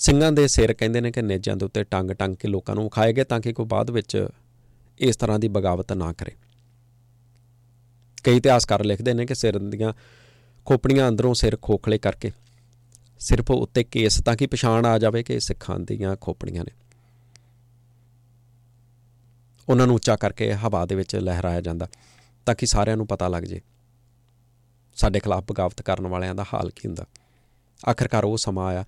[0.00, 3.12] ਸਿੰਘਾਂ ਦੇ ਸਿਰ ਕਹਿੰਦੇ ਨੇ ਕਿ ਨੇਜਾਂ ਦੇ ਉੱਤੇ ਟੰਗ ਟੰਗ ਕੇ ਲੋਕਾਂ ਨੂੰ ਖਾਏ
[3.12, 4.28] ਗਏ ਤਾਂ ਕਿ ਕੋਈ ਬਾਅਦ ਵਿੱਚ
[4.98, 6.32] ਇਸ ਤਰ੍ਹਾਂ ਦੀ ਬਗਾਵਤ ਨਾ ਕਰੇ।
[8.24, 9.92] ਕਈ ਇਤਿਹਾਸਕਾਰ ਲਿਖਦੇ ਨੇ ਕਿ ਸਿਰ ਦੀਆਂ
[10.64, 12.32] ਖੋਪੜੀਆਂ ਅੰਦਰੋਂ ਸਿਰ ਖੋਖਲੇ ਕਰਕੇ
[13.20, 16.70] ਸਿਰਫ ਉੱਤੇ ਕੇਸ ਤਾਂ ਕਿ ਪਛਾਣ ਆ ਜਾਵੇ ਕਿ ਸਿੱਖਾਂ ਦੀਆਂ ਖੋਪੜੀਆਂ ਨੇ।
[19.68, 21.88] ਉਹਨਾਂ ਨੂੰ ਉੱਚਾ ਕਰਕੇ ਹਵਾ ਦੇ ਵਿੱਚ ਲਹਿਰਾਇਆ ਜਾਂਦਾ
[22.46, 23.60] ਤਾਂ ਕਿ ਸਾਰਿਆਂ ਨੂੰ ਪਤਾ ਲੱਗ ਜੇ
[24.96, 27.06] ਸਾਡੇ ਖਿਲਾਫ ਬਗਾਵਤ ਕਰਨ ਵਾਲਿਆਂ ਦਾ ਹਾਲ ਕੀ ਹੁੰਦਾ।
[27.90, 28.84] ਆਖਰਕਾਰ ਉਹ ਸਮਾਂ ਆਇਆ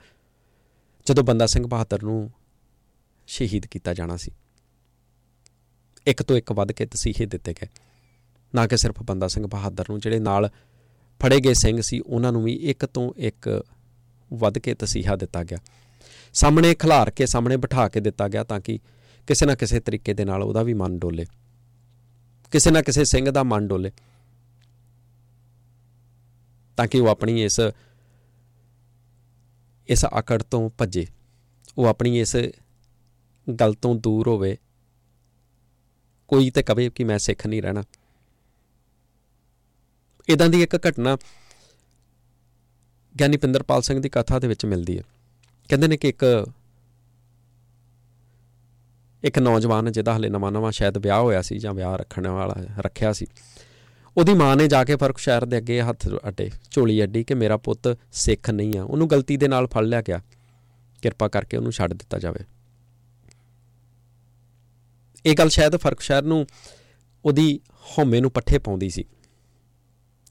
[1.05, 2.31] ਜਦੋਂ ਬੰਦਾ ਸਿੰਘ ਬਹਾਦਰ ਨੂੰ
[3.27, 4.31] ਸ਼ਹੀਦ ਕੀਤਾ ਜਾਣਾ ਸੀ,
[6.07, 7.67] ਇੱਕ ਤੋਂ ਇੱਕ ਵੱਧ ਕੇ ਤਸੀਹੇ ਦਿੱਤੇ ਗਏ,
[8.55, 10.51] ਨਾ ਕਿ ਸਿਰਫ ਬੰਦਾ ਸਿੰਘ ਬਹਾਦਰ ਨੂੰ, ਜਿਹੜੇ ਨਾਲ
[11.23, 13.65] ਫੜੇ ਗਏ ਸਿੰਘ ਸੀ, ਉਹਨਾਂ ਨੂੰ ਵੀ ਇੱਕ ਤੋਂ ਇੱਕ
[14.33, 15.59] ਵੱਧ ਕੇ ਤਸੀਹਾ ਦਿੱਤਾ ਗਿਆ।
[16.33, 18.79] ਸਾਹਮਣੇ ਖਿਲਾਰ ਕੇ, ਸਾਹਮਣੇ ਬਿਠਾ ਕੇ ਦਿੱਤਾ ਗਿਆ ਤਾਂ ਕਿ
[19.27, 21.27] ਕਿਸੇ ਨਾ ਕਿਸੇ ਤਰੀਕੇ ਦੇ ਨਾਲ ਉਹਦਾ ਵੀ ਮਨ ਡੋਲੇ।
[22.51, 23.91] ਕਿਸੇ ਨਾ ਕਿਸੇ ਸਿੰਘ ਦਾ ਮਨ ਡੋਲੇ।
[26.77, 27.61] ਤਾਂ ਕਿ ਉਹ ਆਪਣੀ ਇਸ
[29.89, 31.07] ਇਸ ਆਕੜ ਤੋਂ ਭੱਜੇ।
[31.79, 32.37] ਉਹ ਆਪਣੀ ਇਸ
[33.61, 34.57] ਗੱਲ ਤੋਂ ਦੂਰ ਹੋਵੇ।
[36.29, 37.85] ਕੋਈ ਤੇ ਕਵੇ ਕਿ ਮੈਂ ਸਿੱਖ ਨਹੀਂ ਰਹਿਣਾ।
[40.29, 41.17] ਇਦਾਂ ਦੀ ਇੱਕ ਘਟਨਾ
[43.19, 45.03] ਗਿਆਨੀ ਪਿੰਦਰਪਾਲ ਸਿੰਘ ਦੀ ਕਥਾ ਦੇ ਵਿੱਚ ਮਿਲਦੀ ਹੈ।
[45.69, 46.47] ਕਹਿੰਦੇ ਨੇ ਕਿ ਇੱਕ
[49.23, 53.27] ਇੱਕ ਨੌਜਵਾਨ ਜਿਹਦਾ ਹਲੇ ਨਵਾਂ-ਨਵਾਂ ਸ਼ਾਇਦ ਵਿਆਹ ਹੋਇਆ ਸੀ ਜਾਂ ਵਿਆਹ ਰੱਖਣ ਵਾਲਾ, ਰੱਖਿਆ ਸੀ।
[54.17, 57.57] ਉਹਦੀ ਮਾਂ ਨੇ ਜਾ ਕੇ ਫ਼ਰਕ ਸ਼ਹਿਰ ਦੇ ਅੱਗੇ ਹੱਥ ਅੱਡੇ, ਝੋਲੀ ਅੱਡੀ ਕਿ ਮੇਰਾ
[57.57, 60.21] ਪੁੱਤ ਸਿੱਖ ਨਹੀਂ ਆ। ਉਹਨੂੰ ਗਲਤੀ ਦੇ ਨਾਲ ਫੜ ਲਿਆ ਗਿਆ।
[61.03, 62.41] ਕਿਰਪਾ ਕਰਕੇ ਉਹਨੂੰ ਛੱਡ ਦਿੱਤਾ ਜਾਵੇ।
[65.27, 66.47] ਇਹ ਗੱਲ ਸ਼ਾਇਦ ਫ਼ਰਕ ਸ਼ਹਿਰ ਨੂੰ
[67.25, 67.61] ਉਹਦੀ
[67.99, 69.05] ਹਉਮੈ ਨੂੰ ਪੱਠੇ ਪਾਉਂਦੀ ਸੀ।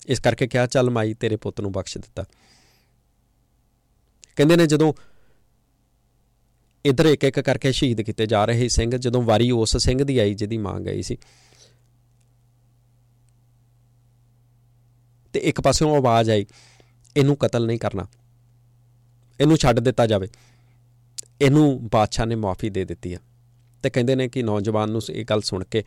[0.08, 2.24] ਇਸ ਕਰਕੇ ਕਿਹਾ, ਚੱਲ ਮਾਈ, ਤੇਰੇ ਪੁੱਤ ਨੂੰ ਬਖਸ਼ ਦਿੱਤਾ।
[4.36, 4.94] ਕਹਿੰਦੇ ਨੇ, ਜਦੋਂ
[6.86, 10.34] ਇਧਰ ਇੱਕ ਇੱਕ ਕਰਕੇ ਸ਼ਹੀਦ ਕੀਤੇ ਜਾ ਰਹੇ ਸਿੰਘ, ਜਦੋਂ ਵਾਰੀ ਉਸ ਸਿੰਘ ਦੀ ਆਈ
[10.34, 11.18] ਜਿਹਦੀ ਮਾਂ ਗਈ ਸੀ
[15.34, 16.46] ਤੇ ਇੱਕ ਪਾਸਿਓਂ ਆਵਾਜ਼ ਆਈ,
[17.18, 18.08] ਇਹਨੂੰ ਕਤਲ ਨਹੀਂ ਕਰਨਾ।
[19.42, 20.28] ਇਹਨੂੰ ਛੱਡ ਦਿੱਤਾ ਜਾਵੇ।
[21.42, 23.18] ਇਹਨੂੰ ਬਾਦਸ਼ਾਹ ਨੇ ਮਾਫੀ ਦੇ ਦਿੱਤੀ ਆ।
[23.84, 25.84] ਤੇ ਕਹਿੰਦੇ ਨੇ ਕਿ ਨੌਜਵਾਨ ਨੂੰ ਇਹ ਗੱਲ ਸੁਣ ਕੇ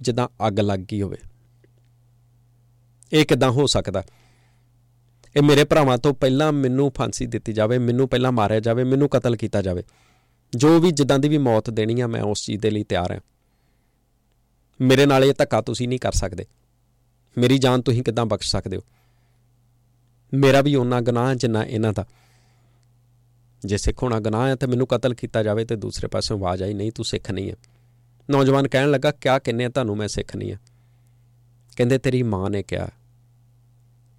[0.00, 1.16] ਜਿੱਦਾਂ ਅੱਗ ਲੱਗ ਗਈ ਹੋਵੇ।
[3.12, 4.04] ਇਹ ਕਿਦਾਂ ਹੋ ਸਕਦਾ?
[5.36, 9.36] ਇਹ ਮੇਰੇ ਭਰਾਵਾਂ ਤੋਂ ਪਹਿਲਾਂ ਮੈਨੂੰ ਫਾਂਸੀ ਦਿੱਤੀ ਜਾਵੇ, ਮੈਨੂੰ ਪਹਿਲਾਂ ਮਾਰਿਆ ਜਾਵੇ, ਮੈਨੂੰ ਕਤਲ
[9.36, 9.82] ਕੀਤਾ ਜਾਵੇ।
[10.56, 13.20] ਜੋ ਵੀ ਜਿੱਦਾਂ ਦੀ ਵੀ ਮੌਤ ਦੇਣੀ ਆ, ਮੈਂ ਉਸ ਚੀਜ਼ ਦੇ ਲਈ ਤਿਆਰ ਹਾਂ
[14.80, 16.46] ਮੇਰੇ ਨਾਲ ਇਹ ਧੱਕਾ ਤੁਸੀਂ ਨਹੀਂ ਕਰ ਸਕਦੇ।
[17.38, 18.82] ਮੇਰੀ ਜਾਨ ਤੁਸੀਂ ਕਿਦਾਂ ਬਖਸ਼ ਸਕਦੇ ਹੋ?
[20.34, 22.06] ਮੇਰਾ ਵੀ ਉਹਨਾਂ ਗੁਨਾਹ ਜਿੰਨਾ ਇਹਨਾਂ ਦਾ।
[23.66, 26.74] ਜੇ ਸਿੱਖ ਹੋਣਾ ਗੁਨਾਹ ਹੈ, ਤੇ ਮੈਨੂੰ ਕਤਲ ਕੀਤਾ ਜਾਵੇ ਤੇ ਦੂਸਰੇ ਪਾਸੇ ਆਵਾਜ਼ ਆਈ,
[26.74, 27.56] ਨਹੀਂ, ਤੂੰ ਸਿੱਖ ਨਹੀਂ ਹੈ।
[28.30, 30.56] ਨੌਜਵਾਨ ਕਹਿਣ ਲੱਗਾ, ਕਿਆ ਕਹਿੰਨੇ ਤੁਹਾਨੂੰ, ਮੈਂ ਸਿੱਖ ਨਹੀਂ ਆ
[31.76, 32.88] ਕਹਿੰਦੇ, ਤੇਰੀ ਮਾਂ ਨੇ ਕਿਹਾ।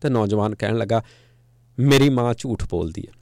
[0.02, 1.02] ਤੇ ਨੌਜਵਾਨ ਕਹਿਣ ਲੱਗਾ,
[1.80, 3.14] ਮੇਰੀ ਮਾਂ ਝੂਠ ਬੋਲਦੀ ਹੈ।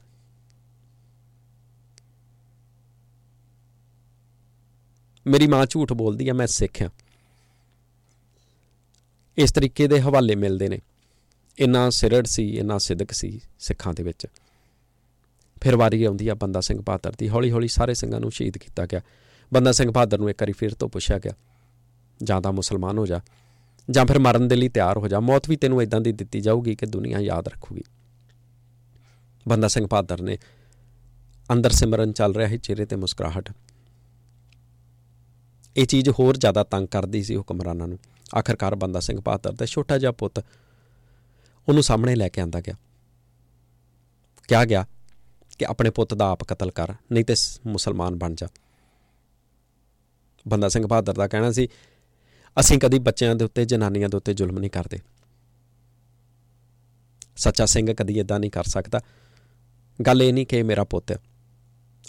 [5.26, 6.90] ਮੇਰੀ ਮਾਂ ਝੂਠ ਬੋਲਦੀ ਹੈ, ਮੈਂ ਸਿੱਖਿਆ
[9.38, 10.80] ਇਸ ਤਰੀਕੇ ਦੇ ਹਵਾਲੇ ਮਿਲਦੇ ਨੇ।
[11.58, 14.26] ਇੰਨਾ ਸਿਰੜ ਸੀ, ਇੰਨਾ ਸਿਦਕ ਸੀ ਸਿੱਖਾਂ ਦੇ ਵਿੱਚ।
[15.60, 18.86] ਫਿਰ ਵਾਰੀ ਆਉਂਦੀ ਆ ਬੰਦਾ ਸਿੰਘ ਬਹਾਦਰ ਦੀ। ਹੌਲੀ ਹੌਲੀ ਸਾਰੇ ਸਿੰਘਾਂ ਨੂੰ ਸ਼ਹੀਦ ਕੀਤਾ
[18.86, 19.00] ਗਿਆ।
[19.52, 21.32] ਬੰਦਾ ਸਿੰਘ ਬਹਾਦਰ ਨੂੰ ਇੱਕ ਵਾਰੀ ਫਿਰ ਤੋਂ ਪੁੱਛਿਆ ਗਿਆ,
[22.22, 23.20] ਜਾਂ ਤਾਂ ਮੁਸਲਮਾਨ ਹੋ ਜਾ,
[23.90, 26.74] ਜਾਂ ਫਿਰ ਮਰਨ ਦੇ ਲਈ ਤਿਆਰ ਹੋ ਜਾ। ਮੌਤ ਵੀ ਤੈਨੂੰ ਇਦਾਂ ਦੀ ਦਿੱਤੀ ਜਾਊਗੀ
[26.74, 27.82] ਕਿ ਦੁਨੀਆ ਯਾਦ ਰੱਖੂਗੀ।
[29.48, 30.38] ਬੰਦਾ ਸਿੰਘ ਬਹਾਦਰ ਨੇ
[31.52, 33.52] ਅੰਦਰ ਸਿਮਰਨ ਚੱਲ ਰਿਹਾ ਹੈ ਚਿਹਰੇ ਤੇ ਮੁਸਕਰਾਹਟ।
[35.76, 37.98] ਇਹ ਚੀਜ਼ ਹੋਰ ਜ਼ਿਆਦਾ ਤੰਗ ਕਰਦੀ ਸੀ ਹੁਕਮਰਾਨਾਂ ਨੂੰ।
[38.34, 40.38] ਆਖਰਕਾਰ ਬੰਦਾ ਸਿੰਘ ਬਹਾਦਰ ਦਾ ਛੋਟਾ ਜਿਹਾ ਪੁੱਤ
[41.68, 42.74] ਉਹਨੂੰ ਸਾਹਮਣੇ ਲੈ ਕੇ ਆਂਦਾ ਗਿਆ।
[44.48, 44.86] ਕਿਹਾ ਗਿਆ
[45.58, 47.34] ਕਿ ਆਪਣੇ ਪੁੱਤ ਦਾ ਆਪ ਕਤਲ ਕਰ, ਨਹੀਂ ਤੇ
[47.66, 48.46] ਮੁਸਲਮਾਨ ਬਣ ਜਾ।
[50.48, 51.68] ਬੰਦਾ ਸਿੰਘ ਬਹਾਦਰ ਦਾ ਕਹਿਣਾ ਸੀ,
[52.60, 54.98] ਅਸੀਂ ਕਦੀ ਬੱਚਿਆਂ ਦੇ ਉੱਤੇ, ਜਨਾਨੀਆਂ ਦੇ ਉੱਤੇ ਜ਼ੁਲਮ ਨਹੀਂ ਕਰਦੇ।
[57.36, 59.00] ਸੱਚਾ ਸਿੰਘ ਕਦੀ ਇਦਾਂ ਨਹੀਂ ਕਰ ਸਕਦਾ।
[60.06, 61.18] ਗੱਲ ਇਹ ਨਹੀਂ ਕਿ ਮੇਰਾ ਪੁੱਤ ਹੈ।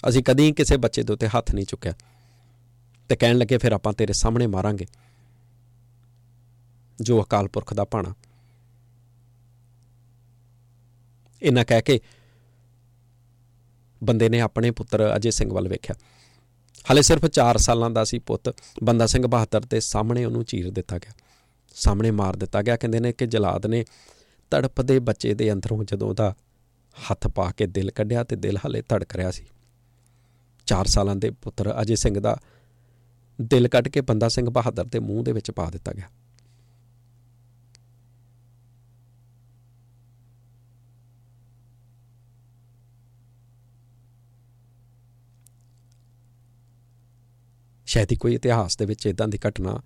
[0.09, 1.93] ਅਸੀਂ ਕਦੀ ਕਿਸੇ ਬੱਚੇ ਦੇ ਉੱਤੇ ਹੱਥ ਨਹੀਂ ਚੁੱਕਿਆ।
[3.09, 4.85] ਤੇ ਕਹਿਣ ਲੱਗੇ, ਫਿਰ ਆਪਾਂ ਤੇਰੇ ਸਾਹਮਣੇ ਮਾਰਾਂਗੇ।
[7.01, 8.13] ਜੋ ਅਕਾਲ ਪੁਰਖ ਦਾ ਭਾਣਾ।
[11.41, 11.99] ਇਹਨਾਂ ਕਹਿ ਕੇ
[14.03, 15.95] ਬੰਦੇ ਨੇ ਆਪਣੇ ਪੁੱਤਰ ਅਜੇ ਸਿੰਘ ਵੱਲ ਵੇਖਿਆ।
[16.91, 20.97] ਹਲੇ ਸਿਰਫ 4 ਸਾਲਾਂ ਦਾ ਸੀ ਪੁੱਤ। ਬੰਦਾ ਸਿੰਘ ਬਹਾਦਰ ਦੇ ਸਾਹਮਣੇ ਉਹਨੂੰ ਚੀਰ ਦਿੱਤਾ
[20.97, 21.11] ਗਿਆ।
[21.75, 23.85] ਸਾਹਮਣੇ ਮਾਰ ਦਿੱਤਾ ਗਿਆ। ਕਹਿੰਦੇ ਨੇ ਕਿ ਜਲਾਦ ਨੇ
[24.51, 26.35] ਤੜਪਦੇ ਬੱਚੇ ਦੇ ਅੰਦਰੋਂ ਜਦੋਂ ਉਹਦਾ
[27.11, 29.45] ਹੱਥ ਪਾ ਕੇ ਦਿਲ ਕੱਢਿਆ ਤੇ ਦਿਲ ਹਲੇ ਧੜਕ ਰਿਹਾ ਸੀ।
[30.65, 32.37] 4 ਸਾਲਾਂ ਦੇ ਪੁੱਤਰ ਅਜੇ ਸਿੰਘ ਦਾ
[33.41, 36.09] ਦਿਲ ਕੱਢ ਕੇ ਬੰਦਾ ਸਿੰਘ ਬਹਾਦਰ ਦੇ ਮੂੰਹ ਦੇ ਵਿੱਚ ਪਾ ਦਿੱਤਾ ਗਿਆ।
[47.89, 49.81] ਸ਼ਾਇਦ ਹੀ ਕੋਈ ਇਤਿਹਾਸ ਦੇ ਵਿੱਚ ਇਦਾਂ ਦੀ ਘਟਨਾ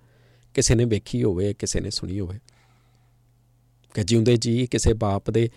[0.53, 2.39] ਕਿਸੇ ਨੇ ਵੇਖੀ ਹੋਵੇ, ਕਿਸੇ ਨੇ ਸੁਣੀ ਹੋਵੇ।
[3.93, 5.49] ਕਿ ਜਿਉਂਦੇ ਜੀ ਕਿਸੇ ਬਾਪ ਦੇ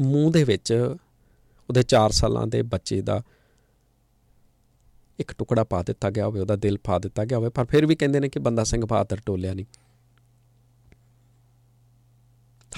[0.00, 0.96] ਮੂੰਹ ਦੇ ਵਿੱਚ
[1.68, 3.22] ਉਹਦੇ 4 ਸਾਲਾਂ ਦੇ ਬੱਚੇ ਦਾ
[5.18, 7.94] ਇੱਕ ਟੁਕੜਾ ਪਾ ਦਿੱਤਾ ਗਿਆ ਹੋਵੇ, ਉਹਦਾ ਦਿਲ ਪਾ ਦਿੱਤਾ ਗਿਆ ਹੋਵੇ, ਪਰ ਫਿਰ ਵੀ
[7.94, 9.66] ਕਹਿੰਦੇ ਨੇ ਕਿ ਬੰਦਾ ਸਿੰਘ ਬਹਾਦਰ ਟੋਲਿਆ ਨਹੀਂ।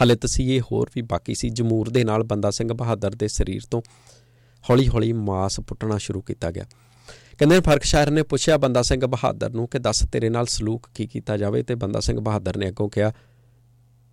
[0.03, 3.83] ਹਲੇ ਤਸੀਹੇ ਹੋਰ ਵੀ ਬਾਕੀ ਸੀ, ਜਮੂਰ ਦੇ ਨਾਲ ਬੰਦਾ ਸਿੰਘ ਬਹਾਦਰ ਦੇ ਸਰੀਰ ਤੋਂ
[4.71, 6.67] ਹੌਲੀ-ਹੌਲੀ ਮਾਸ ਪੁੱਟਣਾ ਸ਼ੁਰੂ ਕੀਤਾ ਗਿਆ।
[7.39, 11.07] ਕਹਿੰਦੇ ਫ਼ਰਕ ਸ਼ਾਇਰ ਨੇ ਪੁੱਛਿਆ ਬੰਦਾ ਸਿੰਘ ਬਹਾਦਰ ਨੂੰ ਕਿ ਦੱਸ ਤੇਰੇ ਨਾਲ ਸਲੂਕ ਕੀ
[11.07, 13.13] ਕੀਤਾ ਜਾਵੇ ਤੇ ਬੰਦਾ ਸਿੰਘ ਬਹਾਦਰ ਨੇ ਅੱਗੋਂ ਕਿਹਾ,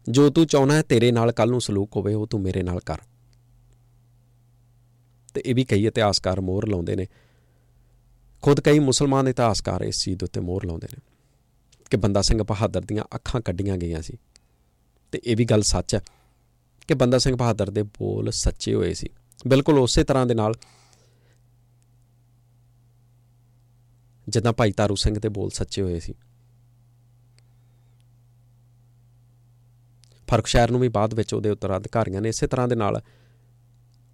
[0.09, 2.97] ਜੋ ਤੂੰ ਚਾਹਣਾ ਹੈ ਤੇਰੇ ਨਾਲ ਕੱਲ ਨੂੰ ਸਲੂਕ ਹੋਵੇ, ਉਹ ਤੂੰ ਮੇਰੇ ਨਾਲ ਕਰ।
[5.33, 7.07] ਤੇ ਇਹ ਵੀ ਕਈ ਇਤਿਹਾਸਕਾਰ ਮੋਹਰ ਲਾਉਂਦੇ ਨੇ।
[8.41, 11.01] ਖੁਦ ਕਈ ਮੁਸਲਮਾਨ ਇਤਿਹਾਸਕਾਰ ਇਸ ਚੀਜ਼ ਉੱਤੇ ਮੋਹਰ ਲਾਉਂਦੇ ਨੇ
[11.89, 14.17] ਕਿ ਬੰਦਾ ਸਿੰਘ ਬਹਾਦਰ ਦੀਆਂ ਅੱਖਾਂ ਕੱਢੀਆਂ ਗਈਆਂ ਸੀ।
[15.11, 16.01] ਤੇ ਇਹ ਵੀ ਗੱਲ ਸੱਚ ਹੈ
[16.87, 19.09] ਕਿ ਬੰਦਾ ਸਿੰਘ ਬਹਾਦਰ ਦੇ ਬੋਲ ਸੱਚੇ ਹੋਏ ਸੀ।
[19.47, 20.53] ਬਿਲਕੁਲ ਉਸੇ ਤਰ੍ਹਾਂ ਦੇ ਨਾਲ
[24.29, 26.13] ਜਿੱਦਾਂ ਭਾਈ ਤਾਰੂ ਸਿੰਘ ਦੇ ਬੋਲ ਸੱਚੇ ਹੋਏ ਸੀ।
[30.27, 33.01] ਫ਼ਰਕ ਸ਼ਹਿਰ ਨੂੰ ਵੀ ਬਾਅਦ ਵਿੱਚ ਉਹਦੇ ਉਤਰਾਧਿਕਾਰੀਆਂ ਨੇ ਇਸੇ ਤਰ੍ਹਾਂ ਦੇ ਨਾਲ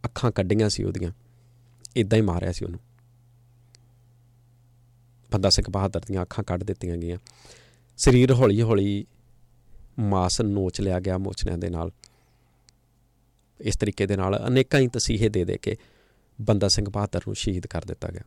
[0.06, 1.12] ਅੱਖਾਂ ਕੱਢੀਆਂ ਸੀ ਉਹਦੀਆਂ।
[1.95, 2.80] ਇਦਾਂ ਹੀ ਮਾਰਿਆ ਸੀ ਉਹਨੂੰ।
[5.32, 7.17] ਬੰਦਾ ਸਿੰਘ ਬਹਾਦਰ ਦੀਆਂ ਅੱਖਾਂ ਕੱਢ ਦਿੱਤੀਆਂ ਗਈਆਂ।
[7.97, 9.06] ਸਰੀਰ ਹੌਲੀ ਹੌਲੀ
[9.99, 11.91] ਮਾਸ ਨੋਚ ਲਿਆ ਗਿਆ ਮੋਚਨਿਆਂ ਦੇ ਨਾਲ।
[13.62, 15.78] ਇਸ ਤਰੀਕੇ ਦੇ ਨਾਲ ਅਨੇਕਾਂ ਹੀ ਤਸੀਹੇ ਦੇ ਦੇ ਕੇ
[16.41, 18.21] ਬੰਦਾ ਸਿੰਘ ਬਹਾਦਰ ਨੂੰ ਸ਼ਹੀਦ ਕਰ ਦਿੱਤਾ ਗਿਆ।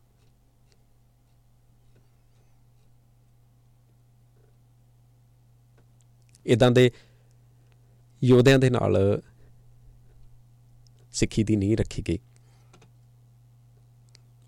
[6.49, 6.91] ਇਦਾਂ ਦੇ
[8.23, 9.21] ਯੋਧਿਆਂ ਦੇ ਨਾਲ
[11.11, 12.19] ਸਿੱਖੀ ਦੀ ਨਹੀਂ ਰੱਖੀ ਗਈ।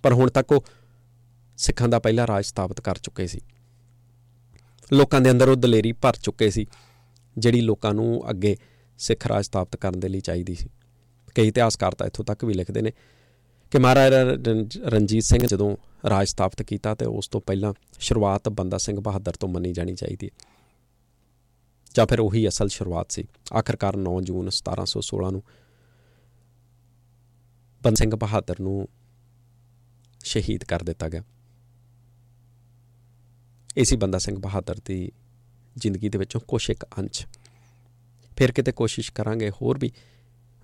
[0.03, 0.65] ਪਰ ਹੁਣ ਤੱਕ ਉਹ
[1.57, 3.41] ਸਿੱਖਾਂ ਦਾ ਪਹਿਲਾ ਰਾਜ ਸਥਾਪਿਤ ਕਰ ਚੁੱਕੇ ਸੀ।
[4.93, 6.65] ਲੋਕਾਂ ਦੇ ਅੰਦਰ ਉਹ ਦਲੇਰੀ ਭਰ ਚੁੱਕੇ ਸੀ,
[7.37, 8.57] ਜਿਹੜੀ ਲੋਕਾਂ ਨੂੰ ਅੱਗੇ
[8.97, 10.69] ਸਿੱਖ ਰਾਜ ਸਥਾਪਿਤ ਕਰਨ ਦੇ ਲਈ ਚਾਹੀਦੀ ਸੀ।
[11.35, 12.91] ਕਈ ਇਤਿਹਾਸਕਾਰ ਤਾਂ ਇੱਥੋਂ ਤੱਕ ਵੀ ਲਿਖਦੇ ਨੇ
[13.71, 14.23] ਕਿ ਮਹਾਰਾਜਾ
[14.87, 15.77] ਰਣਜੀਤ ਸਿੰਘ ਜਦੋਂ
[16.09, 20.27] ਰਾਜ ਸਥਾਪਿਤ ਕੀਤਾ ਤੇ ਉਸ ਤੋਂ ਪਹਿਲਾਂ ਸ਼ੁਰੂਆਤ ਬੰਦਾ ਸਿੰਘ ਬਹਾਦਰ ਤੋਂ ਮੰਨੀ ਜਾਣੀ ਚਾਹੀਦੀ
[20.27, 20.50] ਹੈ।
[21.93, 23.27] ਜਾਂ ਫਿਰ ਉਹੀ ਅਸਲ ਸ਼ੁਰੂਆਤ ਸੀ।
[23.57, 25.43] ਆਖਰਕਾਰ 9 ਜੂਨ 1716 ਨੂੰ
[27.83, 28.89] ਬੰਦ ਸਿੰਘ ਬਹਾਦਰ ਨੂੰ
[30.23, 31.23] ਸ਼ਹੀਦ ਕਰ ਦਿੱਤਾ ਗਿਆ।
[33.77, 35.11] ਇਸੇ ਬੰਦਾ ਸਿੰਘ ਬਹਾਦਰ ਦੀ
[35.77, 37.27] ਜ਼ਿੰਦਗੀ ਦੇ ਵਿੱਚੋਂ ਕੁਝ ਇੱਕ ਅੰਸ਼।
[38.37, 39.91] ਫਿਰ ਕਿਤੇ ਕੋਸ਼ਿਸ਼ ਕਰਾਂਗੇ ਹੋਰ ਵੀ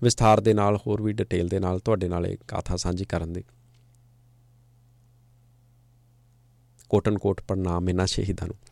[0.02, 3.44] ਵਿਸਥਾਰ ਦੇ ਨਾਲ, ਹੋਰ ਵੀ ਡਿਟੇਲ ਦੇ ਨਾਲ ਤੁਹਾਡੇ ਨਾਲ ਇਹ ਗਾਥਾ ਸਾਂਝੀ ਕਰਨ ਦੀ।
[6.88, 8.67] ਕੋਟਨ ਕੋਟ ਪ੍ਰਣਾਮ ਇਹਨਾਂ ਸ਼ਹੀਦਾਂ ਨੂੰ।